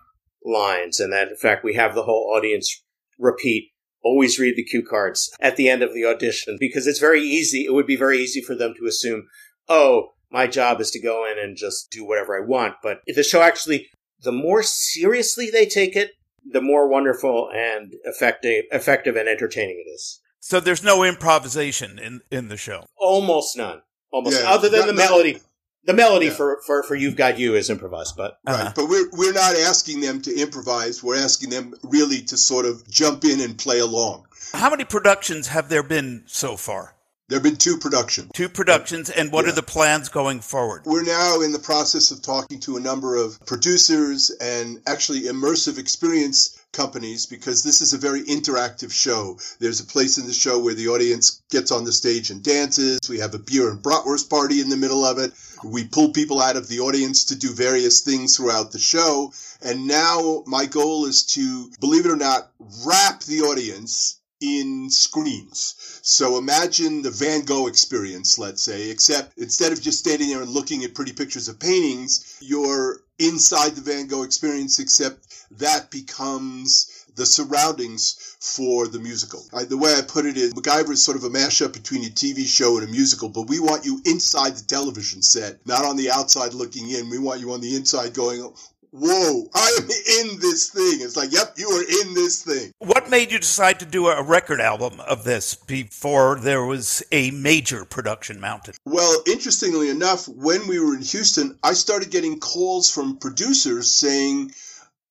lines, 0.43 1.00
and 1.00 1.12
that 1.13 1.30
in 1.30 1.36
fact 1.36 1.63
we 1.63 1.76
have 1.76 1.95
the 1.95 2.04
whole 2.04 2.34
audience 2.36 2.84
repeat. 3.17 3.69
Always 4.02 4.39
read 4.39 4.56
the 4.56 4.63
cue 4.63 4.86
cards 4.88 5.30
at 5.41 5.58
the 5.58 5.67
end 5.67 5.84
of 5.84 5.93
the 5.93 6.06
audition 6.06 6.58
because 6.58 6.88
it's 6.88 7.00
very 7.00 7.22
easy. 7.22 7.65
It 7.65 7.74
would 7.74 7.88
be 7.88 7.98
very 7.98 8.19
easy 8.19 8.41
for 8.41 8.56
them 8.56 8.74
to 8.80 8.88
assume, 8.88 9.28
oh, 9.67 10.13
my 10.32 10.48
job 10.48 10.80
is 10.80 10.89
to 10.91 11.02
go 11.02 11.30
in 11.30 11.38
and 11.38 11.58
just 11.58 11.91
do 11.91 12.06
whatever 12.06 12.41
I 12.41 12.45
want. 12.45 12.76
But 12.82 13.02
the 13.06 13.24
show 13.24 13.41
actually, 13.41 13.89
the 14.22 14.32
more 14.32 14.63
seriously 14.63 15.50
they 15.50 15.65
take 15.65 15.98
it, 15.98 16.12
the 16.45 16.62
more 16.62 16.88
wonderful 16.88 17.49
and 17.54 17.93
effective, 18.04 18.65
effective 18.71 19.15
and 19.15 19.28
entertaining 19.30 19.84
it 19.86 19.89
is. 19.89 20.19
So 20.39 20.60
there's 20.60 20.84
no 20.84 21.04
improvisation 21.04 21.99
in, 21.99 22.21
in 22.32 22.47
the 22.47 22.58
show. 22.58 22.86
Almost 22.97 23.58
none. 23.58 23.82
Almost 24.12 24.41
Yeah, 24.41 24.49
other 24.49 24.69
than 24.69 24.80
not- 24.82 24.88
the 24.88 24.93
not- 24.93 25.10
melody. 25.10 25.39
The 25.86 25.93
melody 25.93 26.25
Yeah. 26.28 26.34
for, 26.34 26.62
for, 26.67 26.84
for 26.84 26.93
You've 26.95 27.15
Got 27.15 27.39
You 27.39 27.56
is 27.56 27.69
improvised, 27.69 28.15
but 28.17 28.38
uh-huh. 28.45 28.63
Right. 28.65 28.75
But 28.75 28.89
we're 28.89 29.10
we're 29.12 29.34
not 29.34 29.56
asking 29.56 30.02
them 30.02 30.21
to 30.23 30.36
improvise. 30.39 31.02
We're 31.02 31.17
asking 31.17 31.49
them 31.52 31.73
really 31.84 32.21
to 32.23 32.38
sort 32.38 32.65
of 32.65 32.88
jump 32.89 33.23
in 33.23 33.39
and 33.39 33.58
play 33.58 33.80
along. 33.80 34.25
How 34.54 34.69
many 34.69 34.84
productions 34.84 35.47
have 35.47 35.69
there 35.69 35.82
been 35.82 36.23
so 36.28 36.58
far? 36.58 36.95
There 37.29 37.35
have 37.35 37.43
been 37.43 37.57
two 37.57 37.77
productions. 37.77 38.31
Two 38.33 38.49
productions, 38.49 39.11
and 39.11 39.31
what 39.31 39.45
are 39.45 39.51
the 39.51 39.61
plans 39.61 40.09
going 40.09 40.39
forward? 40.39 40.81
We're 40.85 41.03
now 41.03 41.41
in 41.41 41.51
the 41.51 41.59
process 41.59 42.09
of 42.09 42.23
talking 42.23 42.59
to 42.61 42.75
a 42.75 42.79
number 42.79 43.15
of 43.17 43.39
producers 43.45 44.31
and 44.41 44.81
actually 44.87 45.21
immersive 45.21 45.77
experience 45.77 46.59
companies 46.71 47.27
because 47.27 47.61
this 47.61 47.81
is 47.81 47.93
a 47.93 47.99
very 47.99 48.23
interactive 48.23 48.91
show. 48.91 49.37
There's 49.59 49.79
a 49.79 49.85
place 49.85 50.17
in 50.17 50.25
the 50.25 50.33
show 50.33 50.57
where 50.57 50.73
the 50.73 50.87
audience 50.87 51.43
gets 51.51 51.71
on 51.71 51.83
the 51.83 51.91
stage 51.91 52.31
and 52.31 52.41
dances. 52.41 52.99
We 53.07 53.19
have 53.19 53.35
a 53.35 53.39
beer 53.39 53.69
and 53.69 53.79
bratwurst 53.79 54.27
party 54.27 54.59
in 54.59 54.69
the 54.69 54.77
middle 54.77 55.05
of 55.05 55.19
it. 55.19 55.31
We 55.63 55.87
pull 55.87 56.09
people 56.09 56.41
out 56.41 56.57
of 56.57 56.67
the 56.67 56.79
audience 56.79 57.25
to 57.25 57.35
do 57.35 57.53
various 57.53 58.01
things 58.01 58.37
throughout 58.37 58.71
the 58.71 58.79
show. 58.79 59.33
And 59.61 59.85
now 59.85 60.43
my 60.47 60.65
goal 60.65 61.05
is 61.05 61.23
to, 61.27 61.69
believe 61.79 62.07
it 62.07 62.11
or 62.11 62.15
not, 62.15 62.49
wrap 62.83 63.21
the 63.21 63.41
audience 63.41 64.18
in 64.41 64.89
screens. 64.89 65.75
So 66.02 66.38
imagine 66.38 67.02
the 67.02 67.12
Van 67.12 67.41
Gogh 67.41 67.67
experience, 67.67 68.38
let's 68.38 68.63
say, 68.63 68.89
except 68.89 69.38
instead 69.38 69.71
of 69.73 69.82
just 69.82 69.99
standing 69.99 70.30
there 70.30 70.41
and 70.41 70.52
looking 70.52 70.84
at 70.84 70.95
pretty 70.95 71.13
pictures 71.13 71.47
of 71.47 71.60
paintings, 71.60 72.38
you're 72.39 73.02
inside 73.17 73.75
the 73.75 73.82
Van 73.82 74.08
Gogh 74.08 74.23
experience, 74.23 74.80
except 74.80 75.25
that 75.52 75.91
becomes 75.91 77.06
the 77.15 77.25
surroundings 77.25 78.38
for 78.39 78.88
the 78.88 78.99
musical. 78.99 79.45
I, 79.54 79.65
the 79.65 79.78
way 79.78 79.93
I 79.93 80.02
put 80.02 80.25
it 80.25 80.38
is 80.38 80.54
MacGyver 80.54 80.91
is 80.91 81.04
sort 81.04 81.17
of 81.17 81.25
a 81.25 81.30
mashup 81.30 81.73
between 81.73 82.06
a 82.06 82.10
TV 82.10 82.45
show 82.45 82.78
and 82.78 82.88
a 82.88 82.91
musical, 82.91 83.28
but 83.28 83.49
we 83.49 83.60
want 83.60 83.86
you 83.86 84.02
inside 84.06 84.56
the 84.56 84.63
television 84.63 85.21
set, 85.21 85.65
not 85.67 85.84
on 85.84 85.97
the 85.97 86.12
outside 86.12 86.54
looking 86.54 86.89
in. 86.89 87.10
We 87.10 87.19
want 87.19 87.41
you 87.41 87.52
on 87.52 87.62
the 87.62 87.75
inside 87.75 88.13
going, 88.13 88.54
Whoa, 88.91 89.47
I 89.54 89.78
am 89.80 89.84
in 89.84 90.39
this 90.39 90.69
thing. 90.69 90.99
It's 91.02 91.15
like, 91.15 91.32
yep, 91.32 91.54
you 91.58 91.69
are 91.69 92.08
in 92.08 92.13
this 92.15 92.43
thing. 92.43 92.71
What 92.80 93.10
made 93.10 93.32
you 93.32 93.39
decide 93.39 93.80
to 93.80 93.86
do 93.86 94.08
a 94.08 94.23
record 94.23 94.60
album 94.60 94.99
of 95.02 95.23
this 95.23 95.54
before 95.54 96.39
there 96.39 96.63
was 96.63 97.04
a 97.12 97.30
major 97.32 97.86
production 97.86 98.39
mounted? 98.39 98.75
Well, 98.86 99.21
interestingly 99.28 99.89
enough, 99.89 100.28
when 100.28 100.67
we 100.67 100.80
were 100.80 100.95
in 100.95 101.02
Houston, 101.02 101.58
I 101.63 101.73
started 101.73 102.10
getting 102.10 102.39
calls 102.39 102.89
from 102.89 103.17
producers 103.17 103.95
saying, 103.95 104.54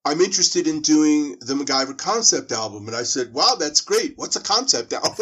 I'm 0.05 0.21
interested 0.21 0.67
in 0.67 0.81
doing 0.81 1.37
the 1.41 1.55
MacGyver 1.55 1.97
concept 1.97 2.51
album. 2.51 2.87
And 2.89 2.97
I 2.97 3.03
said, 3.03 3.33
wow, 3.33 3.57
that's 3.59 3.83
great. 3.83 4.15
What's 4.17 4.37
a 4.37 4.41
concept 4.41 4.93
album? 4.93 5.13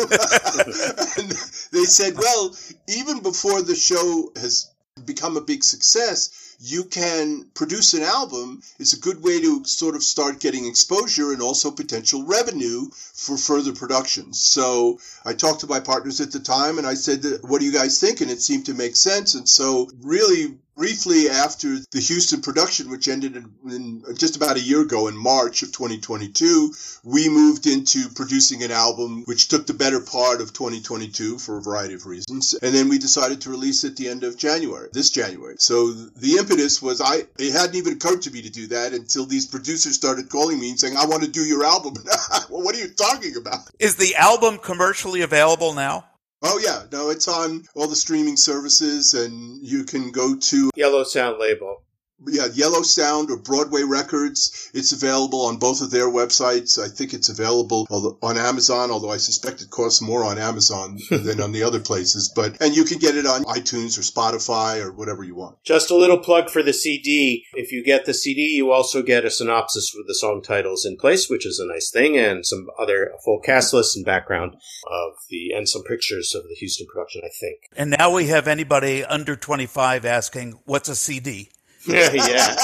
and 1.19 1.31
they 1.73 1.85
said, 1.85 2.17
well, 2.17 2.57
even 2.89 3.21
before 3.21 3.63
the 3.63 3.75
show 3.75 4.31
has 4.37 4.71
become 5.05 5.37
a 5.37 5.41
big 5.41 5.65
success, 5.65 6.46
you 6.59 6.85
can 6.85 7.47
produce 7.55 7.95
an 7.95 8.03
album. 8.03 8.63
It's 8.79 8.93
a 8.93 9.01
good 9.01 9.23
way 9.23 9.41
to 9.41 9.65
sort 9.65 9.95
of 9.95 10.03
start 10.03 10.41
getting 10.41 10.67
exposure 10.67 11.33
and 11.33 11.43
also 11.43 11.71
potential 11.71 12.25
revenue 12.25 12.89
for 12.93 13.37
further 13.37 13.73
productions. 13.73 14.41
So 14.41 14.99
I 15.25 15.35
talked 15.35 15.61
to 15.61 15.67
my 15.67 15.81
partners 15.81 16.21
at 16.21 16.33
the 16.33 16.41
time 16.41 16.79
and 16.79 16.87
I 16.87 16.95
said, 16.95 17.25
what 17.43 17.61
do 17.61 17.67
you 17.67 17.73
guys 17.73 18.01
think? 18.01 18.21
And 18.21 18.31
it 18.31 18.41
seemed 18.41 18.67
to 18.67 18.75
make 18.75 18.97
sense. 18.97 19.35
And 19.35 19.49
so 19.49 19.91
really 20.03 20.59
briefly 20.77 21.29
after 21.29 21.79
the 21.91 22.01
Houston 22.01 22.43
production, 22.43 22.91
which 22.91 23.09
ended 23.09 23.37
in, 23.37 23.51
in 23.69 24.05
just 24.17 24.37
about 24.37 24.57
a 24.57 24.61
year 24.61 24.83
ago 24.83 25.09
in 25.09 25.17
March 25.17 25.63
of 25.63 25.73
2022, 25.73 26.73
we 27.03 27.29
moved 27.29 27.67
into 27.67 28.09
producing 28.11 28.63
an 28.63 28.71
album, 28.71 29.25
which 29.25 29.49
took 29.49 29.67
the 29.67 29.75
better 29.75 30.01
part 30.01 30.41
of 30.41 30.53
2022 30.53 31.39
for 31.39 31.57
a 31.57 31.63
variety 31.63 31.95
of 31.95 32.07
reasons. 32.07 32.55
And 32.55 32.75
then 32.75 32.89
we 32.89 32.99
decided 32.99 33.41
to 33.43 33.51
release 33.51 33.85
at 33.85 33.97
the 33.97 34.09
end 34.09 34.23
of 34.23 34.37
January, 34.37 34.89
this 34.93 35.11
January. 35.11 35.57
So 35.59 35.93
the 35.93 36.37
impetus 36.39 36.83
was 36.83 37.01
I, 37.01 37.25
it 37.39 37.53
hadn't 37.53 37.77
even 37.77 37.95
occurred 37.95 38.23
to 38.23 38.31
me 38.31 38.43
to 38.43 38.51
do 38.51 38.67
that 38.69 38.93
until 38.93 39.25
these 39.25 39.47
producers 39.47 39.95
started 39.95 40.29
calling 40.29 40.61
me 40.61 40.71
and 40.71 40.79
saying, 40.79 40.97
I 40.97 41.07
want 41.07 41.23
to 41.23 41.31
do 41.31 41.41
your 41.41 41.65
album. 41.65 41.95
well, 42.51 42.63
what 42.63 42.75
are 42.75 42.79
you 42.79 42.89
talking 42.89 43.37
about? 43.37 43.61
Is 43.79 43.97
the 43.97 44.15
album 44.17 44.59
commercially 44.59 45.23
available 45.23 45.73
now? 45.73 46.05
Oh 46.43 46.59
yeah, 46.63 46.85
no, 46.93 47.09
it's 47.11 47.29
on 47.29 47.65
all 47.75 47.89
the 47.89 47.97
streaming 47.97 48.37
services, 48.37 49.15
and 49.15 49.67
you 49.67 49.85
can 49.85 50.13
go 50.13 50.37
to 50.37 50.71
Yellow 50.77 51.05
Sound 51.05 51.39
label. 51.39 51.83
Yeah, 52.27 52.47
Yellow 52.53 52.83
Sound 52.83 53.31
or 53.31 53.37
Broadway 53.37 53.83
Records. 53.83 54.71
It's 54.75 54.93
available 54.93 55.47
on 55.47 55.59
both 55.59 55.83
of 55.83 55.91
their 55.91 56.09
websites. 56.09 56.83
I 56.83 56.89
think 56.89 57.13
it's 57.13 57.29
available 57.29 57.87
on 58.23 58.39
Amazon, 58.39 58.91
although 58.91 59.11
I 59.11 59.19
suspect 59.19 59.63
it 59.63 59.71
costs 59.71 60.01
more 60.01 60.25
on 60.25 60.39
Amazon 60.39 60.99
than 61.11 61.41
on 61.41 61.53
the 61.53 61.63
other 61.63 61.81
places. 61.81 62.33
But 62.35 62.61
and 62.61 62.75
you 62.75 62.85
can 62.85 62.99
get 62.99 63.17
it 63.17 63.27
on 63.27 63.45
iTunes 63.45 63.99
or 63.99 64.03
Spotify 64.03 64.83
or 64.83 64.93
whatever 64.93 65.23
you 65.23 65.35
want. 65.35 65.63
Just 65.65 65.91
a 65.91 65.97
little 65.97 66.19
plug 66.19 66.51
for 66.51 66.63
the 66.63 66.73
CD. 66.73 67.45
If 67.55 67.71
you 67.71 67.85
get 67.85 68.07
the 68.07 68.15
CD, 68.15 68.55
you 68.57 68.73
also 68.73 69.03
get 69.03 69.25
a 69.25 69.31
synopsis 69.31 69.93
with 69.95 70.07
the 70.07 70.15
song 70.15 70.43
titles 70.43 70.85
in 70.85 70.97
place, 70.97 71.29
which 71.29 71.47
is 71.47 71.59
a 71.59 71.71
nice 71.71 71.91
thing, 71.91 72.17
and 72.17 72.47
some 72.47 72.69
other 72.79 73.13
full 73.25 73.41
cast 73.41 73.73
list 73.73 73.97
and 73.97 74.05
background 74.05 74.55
of 74.87 75.13
the 75.29 75.53
and 75.55 75.69
some 75.69 75.83
pictures 75.83 76.35
of 76.35 76.45
the 76.45 76.55
Houston 76.55 76.87
production. 76.87 77.23
I 77.25 77.29
think. 77.29 77.61
And 77.77 77.91
now 77.91 78.13
we 78.13 78.29
have 78.29 78.49
anybody 78.49 79.05
under 79.05 79.37
25 79.37 80.05
asking, 80.05 80.59
what's 80.65 80.89
a 80.89 80.97
CD? 80.97 81.51
yeah, 81.89 82.11
yeah, 82.13 82.57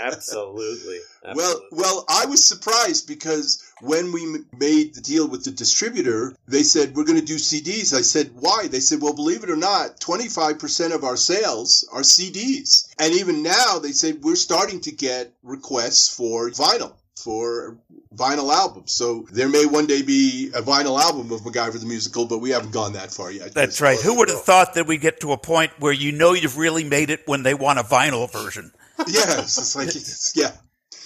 absolutely. 0.00 0.98
Well, 1.34 1.62
well, 1.72 2.04
I 2.08 2.26
was 2.26 2.44
surprised 2.44 3.08
because 3.08 3.62
when 3.80 4.12
we 4.12 4.22
m- 4.24 4.46
made 4.58 4.94
the 4.94 5.00
deal 5.00 5.26
with 5.26 5.44
the 5.44 5.50
distributor, 5.50 6.34
they 6.46 6.62
said 6.62 6.94
we're 6.94 7.04
going 7.04 7.20
to 7.20 7.24
do 7.24 7.36
CDs. 7.36 7.94
I 7.94 8.02
said 8.02 8.32
why? 8.34 8.68
They 8.68 8.80
said, 8.80 9.00
well, 9.00 9.14
believe 9.14 9.42
it 9.42 9.50
or 9.50 9.56
not, 9.56 10.00
25% 10.00 10.94
of 10.94 11.04
our 11.04 11.16
sales 11.16 11.88
are 11.92 12.02
CDs, 12.02 12.88
and 12.98 13.14
even 13.14 13.42
now 13.42 13.78
they 13.78 13.92
said 13.92 14.22
we're 14.22 14.36
starting 14.36 14.80
to 14.82 14.92
get 14.92 15.32
requests 15.42 16.14
for 16.14 16.50
vinyl 16.50 16.92
for 17.16 17.78
vinyl 18.14 18.52
albums. 18.52 18.92
So 18.92 19.26
there 19.30 19.48
may 19.48 19.66
one 19.66 19.86
day 19.86 20.02
be 20.02 20.50
a 20.54 20.62
vinyl 20.62 21.00
album 21.00 21.32
of 21.32 21.42
MacGyver 21.42 21.80
the 21.80 21.86
musical, 21.86 22.26
but 22.26 22.38
we 22.38 22.50
haven't 22.50 22.72
gone 22.72 22.94
that 22.94 23.12
far 23.12 23.30
yet. 23.30 23.54
That's 23.54 23.80
right. 23.80 24.00
Who 24.00 24.16
would 24.18 24.28
have 24.28 24.42
thought 24.42 24.74
that 24.74 24.86
we 24.86 24.98
get 24.98 25.20
to 25.20 25.32
a 25.32 25.38
point 25.38 25.72
where 25.78 25.92
you 25.92 26.12
know 26.12 26.32
you've 26.32 26.58
really 26.58 26.84
made 26.84 27.10
it 27.10 27.22
when 27.26 27.42
they 27.42 27.54
want 27.54 27.78
a 27.78 27.82
vinyl 27.82 28.30
version? 28.30 28.72
yes, 29.06 29.58
it's 29.58 29.76
like 29.76 29.88
it's, 29.88 30.32
yeah. 30.36 30.52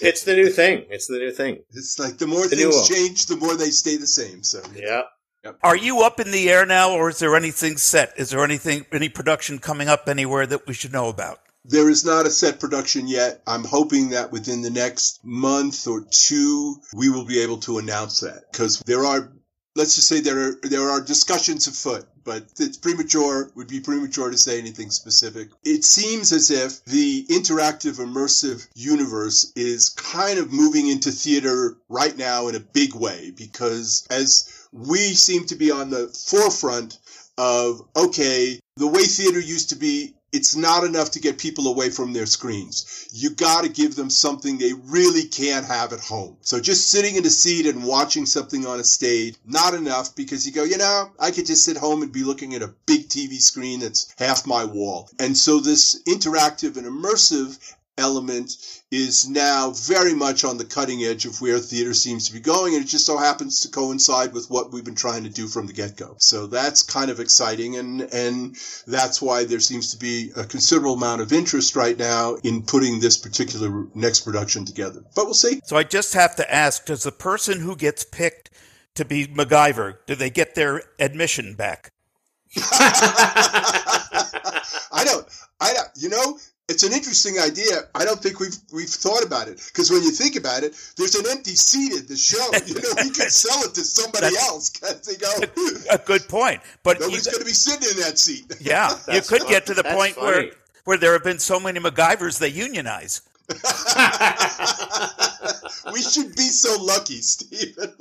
It's 0.01 0.23
the 0.23 0.35
new 0.35 0.49
thing. 0.49 0.85
It's 0.89 1.07
the 1.07 1.17
new 1.17 1.31
thing. 1.31 1.63
It's 1.73 1.99
like 1.99 2.17
the 2.17 2.27
more 2.27 2.47
The 2.47 2.55
things 2.55 2.87
change, 2.87 3.25
the 3.25 3.35
more 3.35 3.55
they 3.55 3.69
stay 3.69 3.97
the 3.97 4.07
same. 4.07 4.43
So 4.43 4.61
Yeah. 4.75 5.03
Are 5.63 5.75
you 5.75 6.01
up 6.01 6.19
in 6.19 6.31
the 6.31 6.49
air 6.49 6.65
now, 6.65 6.91
or 6.91 7.09
is 7.09 7.19
there 7.19 7.35
anything 7.35 7.77
set? 7.77 8.13
Is 8.17 8.29
there 8.29 8.43
anything, 8.43 8.85
any 8.91 9.07
production 9.07 9.59
coming 9.59 9.87
up 9.87 10.09
anywhere 10.09 10.45
that 10.45 10.67
we 10.67 10.73
should 10.73 10.91
know 10.91 11.07
about? 11.07 11.39
There 11.65 11.89
is 11.89 12.05
not 12.05 12.25
a 12.25 12.31
set 12.31 12.59
production 12.59 13.07
yet. 13.07 13.41
I'm 13.45 13.65
hoping 13.65 14.09
that 14.09 14.31
within 14.31 14.61
the 14.61 14.69
next 14.69 15.19
month 15.23 15.87
or 15.87 16.05
two, 16.09 16.77
we 16.93 17.09
will 17.09 17.25
be 17.25 17.39
able 17.41 17.57
to 17.59 17.79
announce 17.79 18.21
that 18.21 18.51
because 18.51 18.79
there 18.79 19.05
are, 19.05 19.31
let's 19.75 19.95
just 19.95 20.07
say 20.07 20.21
there 20.21 20.49
are, 20.49 20.55
there 20.63 20.89
are 20.89 21.01
discussions 21.01 21.67
afoot, 21.67 22.07
but 22.23 22.45
it's 22.59 22.77
premature, 22.77 23.51
would 23.55 23.67
be 23.67 23.81
premature 23.81 24.31
to 24.31 24.37
say 24.37 24.57
anything 24.57 24.89
specific. 24.89 25.49
It 25.63 25.83
seems 25.83 26.31
as 26.31 26.49
if 26.49 26.83
the 26.85 27.25
interactive 27.29 27.99
immersive 27.99 28.65
universe 28.73 29.51
is 29.55 29.89
kind 29.89 30.39
of 30.39 30.53
moving 30.53 30.87
into 30.87 31.11
theater 31.11 31.77
right 31.89 32.17
now 32.17 32.47
in 32.47 32.55
a 32.55 32.59
big 32.61 32.95
way 32.95 33.31
because 33.35 34.07
as 34.09 34.67
we 34.71 35.13
seem 35.13 35.45
to 35.47 35.55
be 35.55 35.71
on 35.71 35.89
the 35.89 36.07
forefront 36.07 36.97
of, 37.37 37.81
okay, 37.95 38.59
the 38.77 38.87
way 38.87 39.03
theater 39.03 39.39
used 39.39 39.69
to 39.69 39.75
be 39.75 40.15
it's 40.31 40.55
not 40.55 40.83
enough 40.83 41.11
to 41.11 41.19
get 41.19 41.37
people 41.37 41.67
away 41.67 41.89
from 41.89 42.13
their 42.13 42.25
screens. 42.25 43.07
You 43.11 43.31
got 43.31 43.63
to 43.63 43.69
give 43.69 43.95
them 43.95 44.09
something 44.09 44.57
they 44.57 44.73
really 44.73 45.23
can't 45.23 45.65
have 45.65 45.93
at 45.93 45.99
home. 45.99 46.37
So 46.41 46.59
just 46.59 46.89
sitting 46.89 47.15
in 47.15 47.25
a 47.25 47.29
seat 47.29 47.65
and 47.65 47.83
watching 47.83 48.25
something 48.25 48.65
on 48.65 48.79
a 48.79 48.83
stage, 48.83 49.35
not 49.45 49.73
enough 49.73 50.15
because 50.15 50.45
you 50.45 50.51
go, 50.51 50.63
you 50.63 50.77
know, 50.77 51.11
I 51.19 51.31
could 51.31 51.45
just 51.45 51.65
sit 51.65 51.77
home 51.77 52.03
and 52.03 52.11
be 52.11 52.23
looking 52.23 52.53
at 52.53 52.61
a 52.61 52.73
big 52.85 53.07
TV 53.07 53.41
screen 53.41 53.79
that's 53.79 54.13
half 54.17 54.45
my 54.45 54.65
wall. 54.65 55.09
And 55.19 55.35
so 55.35 55.59
this 55.59 56.01
interactive 56.03 56.77
and 56.77 56.85
immersive 56.85 57.57
element 57.99 58.57
is 58.91 59.29
now 59.29 59.71
very 59.71 60.13
much 60.13 60.43
on 60.43 60.57
the 60.57 60.65
cutting 60.65 61.03
edge 61.03 61.25
of 61.25 61.39
where 61.41 61.59
theater 61.59 61.93
seems 61.93 62.27
to 62.27 62.33
be 62.33 62.39
going, 62.39 62.73
and 62.73 62.83
it 62.83 62.87
just 62.87 63.05
so 63.05 63.17
happens 63.17 63.59
to 63.61 63.69
coincide 63.69 64.33
with 64.33 64.49
what 64.49 64.71
we've 64.71 64.83
been 64.83 64.95
trying 64.95 65.23
to 65.23 65.29
do 65.29 65.47
from 65.47 65.67
the 65.67 65.73
get-go. 65.73 66.15
So 66.17 66.47
that's 66.47 66.81
kind 66.81 67.11
of 67.11 67.19
exciting, 67.19 67.75
and 67.77 68.01
and 68.01 68.55
that's 68.87 69.21
why 69.21 69.43
there 69.43 69.59
seems 69.59 69.91
to 69.91 69.97
be 69.97 70.31
a 70.35 70.43
considerable 70.43 70.93
amount 70.93 71.21
of 71.21 71.31
interest 71.31 71.75
right 71.75 71.97
now 71.97 72.35
in 72.43 72.63
putting 72.63 72.99
this 72.99 73.17
particular 73.17 73.85
next 73.93 74.21
production 74.21 74.65
together. 74.65 75.03
But 75.15 75.25
we'll 75.25 75.33
see. 75.35 75.61
So 75.65 75.77
I 75.77 75.83
just 75.83 76.13
have 76.13 76.35
to 76.37 76.53
ask: 76.53 76.85
Does 76.85 77.03
the 77.03 77.11
person 77.11 77.59
who 77.59 77.75
gets 77.75 78.03
picked 78.03 78.49
to 78.95 79.05
be 79.05 79.27
MacGyver 79.27 79.97
do 80.07 80.15
they 80.15 80.29
get 80.29 80.55
their 80.55 80.81
admission 80.99 81.53
back? 81.55 81.91
I 84.91 85.03
don't. 85.05 85.27
I 85.59 85.73
don't. 85.73 85.89
You 85.95 86.09
know, 86.09 86.39
it's 86.69 86.83
an 86.83 86.93
interesting 86.93 87.39
idea. 87.39 87.81
I 87.95 88.05
don't 88.05 88.21
think 88.21 88.39
we've 88.39 88.55
we've 88.71 88.87
thought 88.89 89.23
about 89.25 89.47
it 89.47 89.61
because 89.67 89.89
when 89.91 90.03
you 90.03 90.11
think 90.11 90.35
about 90.37 90.63
it, 90.63 90.75
there's 90.97 91.15
an 91.15 91.25
empty 91.29 91.55
seat 91.55 91.93
at 91.99 92.07
the 92.07 92.15
show. 92.15 92.37
You 92.65 92.75
know, 92.75 92.93
we 93.03 93.09
could 93.09 93.31
sell 93.31 93.63
it 93.63 93.73
to 93.73 93.81
somebody 93.83 94.27
That's- 94.27 94.47
else. 94.49 94.69
Can't 94.69 95.03
they 95.03 95.15
go? 95.15 95.31
A 95.91 95.97
good 95.97 96.27
point, 96.29 96.61
but 96.83 96.99
Nobody's 96.99 97.25
going 97.27 97.39
to 97.39 97.45
be 97.45 97.51
sitting 97.51 97.89
in 97.89 97.97
that 98.03 98.17
seat. 98.19 98.45
yeah, 98.61 98.91
you 99.11 99.21
could 99.21 99.41
fun- 99.41 99.49
get 99.49 99.65
to 99.65 99.73
the 99.73 99.83
that's 99.83 99.95
point 99.95 100.15
funny. 100.15 100.31
where 100.31 100.51
where 100.85 100.97
there 100.97 101.13
have 101.13 101.23
been 101.23 101.39
so 101.39 101.59
many 101.59 101.79
MacGyvers 101.79 102.39
they 102.39 102.47
unionize. 102.49 103.21
we 105.93 106.01
should 106.01 106.35
be 106.35 106.43
so 106.49 106.81
lucky, 106.83 107.21
Stephen. 107.21 107.93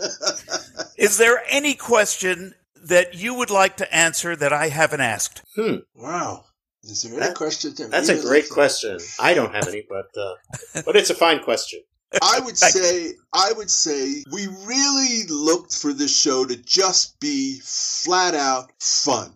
Is 0.98 1.16
there 1.16 1.42
any 1.48 1.74
question 1.74 2.54
that 2.84 3.14
you 3.14 3.34
would 3.34 3.50
like 3.50 3.76
to 3.78 3.94
answer 3.94 4.36
that 4.36 4.52
I 4.52 4.68
haven't 4.68 5.00
asked? 5.00 5.42
Hmm. 5.56 5.76
wow. 5.94 6.44
Is 6.84 7.02
there 7.02 7.20
any 7.20 7.34
question? 7.34 7.74
that 7.76 7.90
That's 7.90 8.08
a 8.08 8.20
great 8.20 8.44
like 8.44 8.48
to- 8.48 8.54
question. 8.54 8.98
I 9.20 9.34
don't 9.34 9.54
have 9.54 9.68
any, 9.68 9.84
but 9.88 10.10
uh, 10.16 10.34
but 10.84 10.96
it's 10.96 11.10
a 11.10 11.14
fine 11.14 11.40
question. 11.42 11.80
I 12.22 12.40
would 12.40 12.56
say, 12.56 13.12
I 13.34 13.52
would 13.52 13.70
say, 13.70 14.24
we 14.32 14.46
really 14.64 15.24
looked 15.28 15.74
for 15.74 15.92
this 15.92 16.16
show 16.16 16.46
to 16.46 16.56
just 16.56 17.20
be 17.20 17.60
flat 17.62 18.34
out 18.34 18.70
fun. 18.80 19.34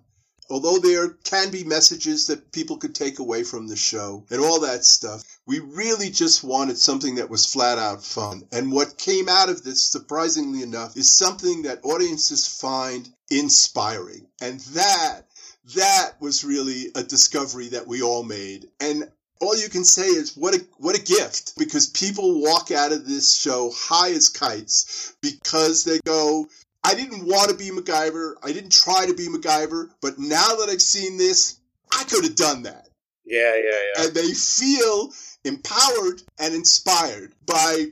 Although 0.48 0.78
there 0.78 1.10
can 1.24 1.50
be 1.50 1.64
messages 1.64 2.26
that 2.26 2.52
people 2.52 2.76
could 2.76 2.94
take 2.94 3.18
away 3.18 3.42
from 3.42 3.68
the 3.68 3.76
show 3.76 4.24
and 4.30 4.40
all 4.40 4.60
that 4.60 4.84
stuff, 4.84 5.22
we 5.46 5.60
really 5.60 6.10
just 6.10 6.44
wanted 6.44 6.76
something 6.78 7.14
that 7.16 7.30
was 7.30 7.46
flat 7.50 7.78
out 7.78 8.04
fun. 8.04 8.46
And 8.52 8.72
what 8.72 8.98
came 8.98 9.28
out 9.28 9.48
of 9.48 9.64
this, 9.64 9.82
surprisingly 9.82 10.62
enough, 10.62 10.96
is 10.96 11.10
something 11.14 11.62
that 11.62 11.84
audiences 11.84 12.46
find 12.46 13.08
inspiring. 13.30 14.26
And 14.40 14.60
that, 14.60 15.22
that 15.76 16.12
was 16.20 16.44
really 16.44 16.86
a 16.94 17.02
discovery 17.02 17.68
that 17.68 17.86
we 17.86 18.02
all 18.02 18.22
made. 18.22 18.68
And 18.80 19.10
all 19.40 19.56
you 19.56 19.68
can 19.68 19.84
say 19.84 20.06
is 20.06 20.36
what 20.36 20.54
a 20.54 20.64
what 20.78 20.96
a 20.96 21.02
gift 21.02 21.58
because 21.58 21.88
people 21.88 22.40
walk 22.40 22.70
out 22.70 22.92
of 22.92 23.06
this 23.06 23.34
show 23.34 23.72
high 23.74 24.10
as 24.12 24.28
kites 24.28 25.14
because 25.20 25.84
they 25.84 25.98
go 26.06 26.46
I 26.84 26.94
didn't 26.94 27.26
want 27.26 27.50
to 27.50 27.56
be 27.56 27.70
MacGyver 27.70 28.34
I 28.44 28.52
didn't 28.52 28.72
try 28.72 29.04
to 29.06 29.14
be 29.14 29.26
MacGyver 29.26 29.90
but 30.00 30.18
now 30.18 30.46
that 30.56 30.68
I've 30.70 30.80
seen 30.80 31.18
this 31.18 31.58
I 31.90 32.04
could 32.04 32.22
have 32.22 32.36
done 32.36 32.62
that 32.62 32.88
Yeah, 33.24 33.54
yeah, 33.56 33.62
yeah. 33.96 34.04
and 34.04 34.14
they 34.14 34.32
feel 34.32 35.12
empowered 35.44 36.22
and 36.38 36.54
inspired 36.54 37.32
by 37.44 37.86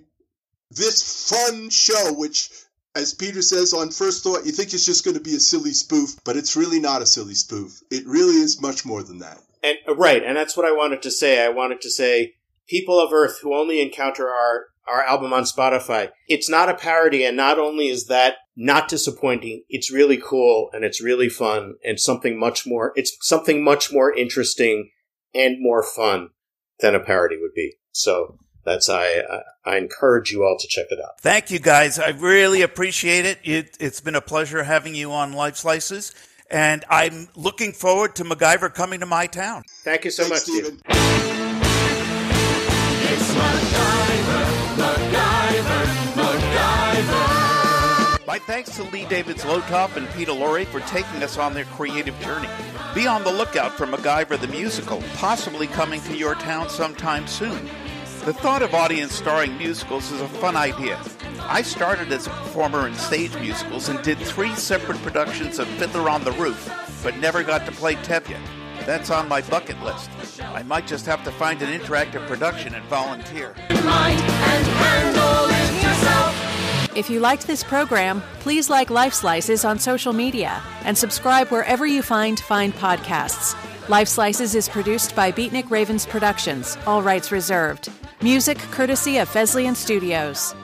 this 0.71 1.31
fun 1.31 1.69
show 1.71 2.13
which 2.13 2.51
as 2.97 3.15
Peter 3.15 3.43
says 3.43 3.73
on 3.73 3.91
first 3.91 4.23
thought 4.23 4.47
you 4.47 4.53
think 4.53 4.73
it's 4.73 4.87
just 4.87 5.05
going 5.05 5.17
to 5.17 5.23
be 5.23 5.35
a 5.35 5.41
silly 5.41 5.73
spoof 5.73 6.17
but 6.25 6.37
it's 6.37 6.57
really 6.57 6.81
not 6.81 7.03
a 7.03 7.07
silly 7.07 7.35
spoof 7.35 7.81
it 7.91 8.07
really 8.07 8.37
is 8.37 8.61
much 8.61 8.85
more 8.85 9.03
than 9.03 9.19
that 9.19 9.39
And 9.63 9.79
uh, 9.87 9.95
right, 9.97 10.23
and 10.23 10.37
that's 10.37 10.57
what 10.57 10.67
I 10.67 10.73
wanted 10.73 11.03
to 11.03 11.11
say. 11.11 11.45
I 11.45 11.49
wanted 11.49 11.81
to 11.83 11.91
say, 11.91 12.35
people 12.69 12.99
of 13.01 13.13
Earth 13.13 13.41
who 13.43 13.55
only 13.55 13.81
encounter 13.81 14.29
our 14.29 14.67
our 14.89 15.03
album 15.03 15.33
on 15.33 15.45
Spotify, 15.45 16.11
it's 16.27 16.49
not 16.49 16.69
a 16.69 16.75
parody, 16.75 17.25
and 17.25 17.37
not 17.37 17.59
only 17.59 17.89
is 17.89 18.07
that 18.07 18.37
not 18.57 18.89
disappointing, 18.89 19.63
it's 19.69 19.93
really 19.93 20.17
cool 20.17 20.69
and 20.73 20.85
it's 20.85 21.03
really 21.03 21.29
fun 21.29 21.75
and 21.85 22.01
something 22.01 22.39
much 22.39 22.67
more. 22.67 22.93
It's 22.97 23.17
something 23.21 23.63
much 23.63 23.93
more 23.93 24.13
interesting 24.13 24.91
and 25.33 25.57
more 25.61 25.83
fun 25.85 26.31
than 26.81 26.95
a 26.95 27.01
parody 27.01 27.37
would 27.41 27.55
be. 27.55 27.77
So 27.93 28.39
that's 28.71 28.89
I 28.89 29.05
I, 29.05 29.43
I 29.65 29.77
encourage 29.77 30.31
you 30.31 30.45
all 30.45 30.57
to 30.59 30.69
check 30.69 30.87
it 30.91 31.01
out. 31.01 31.21
Thank 31.21 31.51
you, 31.51 31.59
guys. 31.59 31.99
I 31.99 32.11
really 32.11 32.63
appreciate 32.63 33.27
it. 33.27 33.39
it. 33.43 33.77
It's 33.81 34.01
been 34.01 34.15
a 34.15 34.21
pleasure 34.21 34.63
having 34.63 34.95
you 34.95 35.11
on 35.13 35.33
Lifeslices, 35.33 36.15
and 36.51 36.85
I'm 36.89 37.29
looking 37.35 37.73
forward 37.73 38.15
to 38.17 38.25
MacGyver 38.25 38.73
coming 38.73 39.01
to 39.01 39.07
my 39.07 39.27
town. 39.27 39.65
Thank 39.83 40.05
you 40.05 40.11
so 40.11 40.25
Thanks, 40.25 40.49
much, 40.49 40.57
Stephen. 40.57 40.81
It's 43.13 43.35
MacGyver, 43.35 44.77
MacGyver, 44.77 45.85
MacGyver. 46.15 48.27
My 48.27 48.39
thanks 48.39 48.77
to 48.77 48.85
Lee 48.85 49.07
David 49.07 49.39
Zlotoff 49.39 49.97
and 49.97 50.09
Peter 50.11 50.31
Lurye 50.31 50.65
for 50.65 50.79
taking 50.81 51.25
us 51.25 51.37
on 51.37 51.53
their 51.53 51.65
creative 51.65 52.17
journey. 52.21 52.49
Be 52.95 53.09
on 53.09 53.25
the 53.25 53.33
lookout 53.33 53.73
for 53.73 53.87
MacGyver 53.87 54.41
the 54.41 54.47
Musical, 54.47 55.03
possibly 55.15 55.67
coming 55.67 56.01
to 56.03 56.17
your 56.17 56.37
town 56.37 56.71
sometime 56.71 57.27
soon. 57.27 57.69
The 58.31 58.39
thought 58.39 58.63
of 58.63 58.75
audience 58.75 59.13
starring 59.13 59.59
musicals 59.59 60.13
is 60.13 60.21
a 60.21 60.29
fun 60.29 60.55
idea. 60.55 61.03
I 61.41 61.63
started 61.63 62.13
as 62.13 62.29
a 62.29 62.31
performer 62.31 62.87
in 62.87 62.95
stage 62.95 63.35
musicals 63.35 63.89
and 63.89 64.01
did 64.05 64.19
three 64.19 64.55
separate 64.55 64.99
productions 64.99 65.59
of 65.59 65.67
Fiddler 65.67 66.09
on 66.09 66.23
the 66.23 66.31
Roof, 66.31 66.73
but 67.03 67.17
never 67.17 67.43
got 67.43 67.67
to 67.67 67.73
play 67.73 67.97
Tevye. 67.97 68.39
That's 68.87 69.11
on 69.11 69.27
my 69.27 69.41
bucket 69.41 69.83
list. 69.83 70.11
I 70.45 70.63
might 70.63 70.87
just 70.87 71.07
have 71.07 71.25
to 71.25 71.33
find 71.33 71.61
an 71.61 71.77
interactive 71.77 72.25
production 72.29 72.73
and 72.77 72.85
volunteer. 72.85 73.57
Mind 73.69 74.21
and 74.21 74.67
handle 74.79 75.47
it 75.49 75.83
yourself. 75.83 76.97
If 76.97 77.11
you 77.11 77.19
liked 77.19 77.49
this 77.49 77.65
program, 77.65 78.23
please 78.39 78.71
like 78.71 78.91
Lifeslices 78.91 79.65
on 79.65 79.81
social 79.81 80.13
media 80.13 80.63
and 80.85 80.97
subscribe 80.97 81.49
wherever 81.49 81.85
you 81.85 82.01
find 82.01 82.39
fine 82.39 82.71
podcasts. 82.71 83.57
Lifeslices 83.89 84.55
is 84.55 84.69
produced 84.69 85.17
by 85.17 85.33
Beatnik 85.33 85.69
Ravens 85.69 86.07
Productions, 86.07 86.79
all 86.87 87.03
rights 87.03 87.33
reserved. 87.33 87.91
Music 88.23 88.59
courtesy 88.71 89.17
of 89.17 89.31
Fesliyan 89.31 89.75
Studios. 89.75 90.55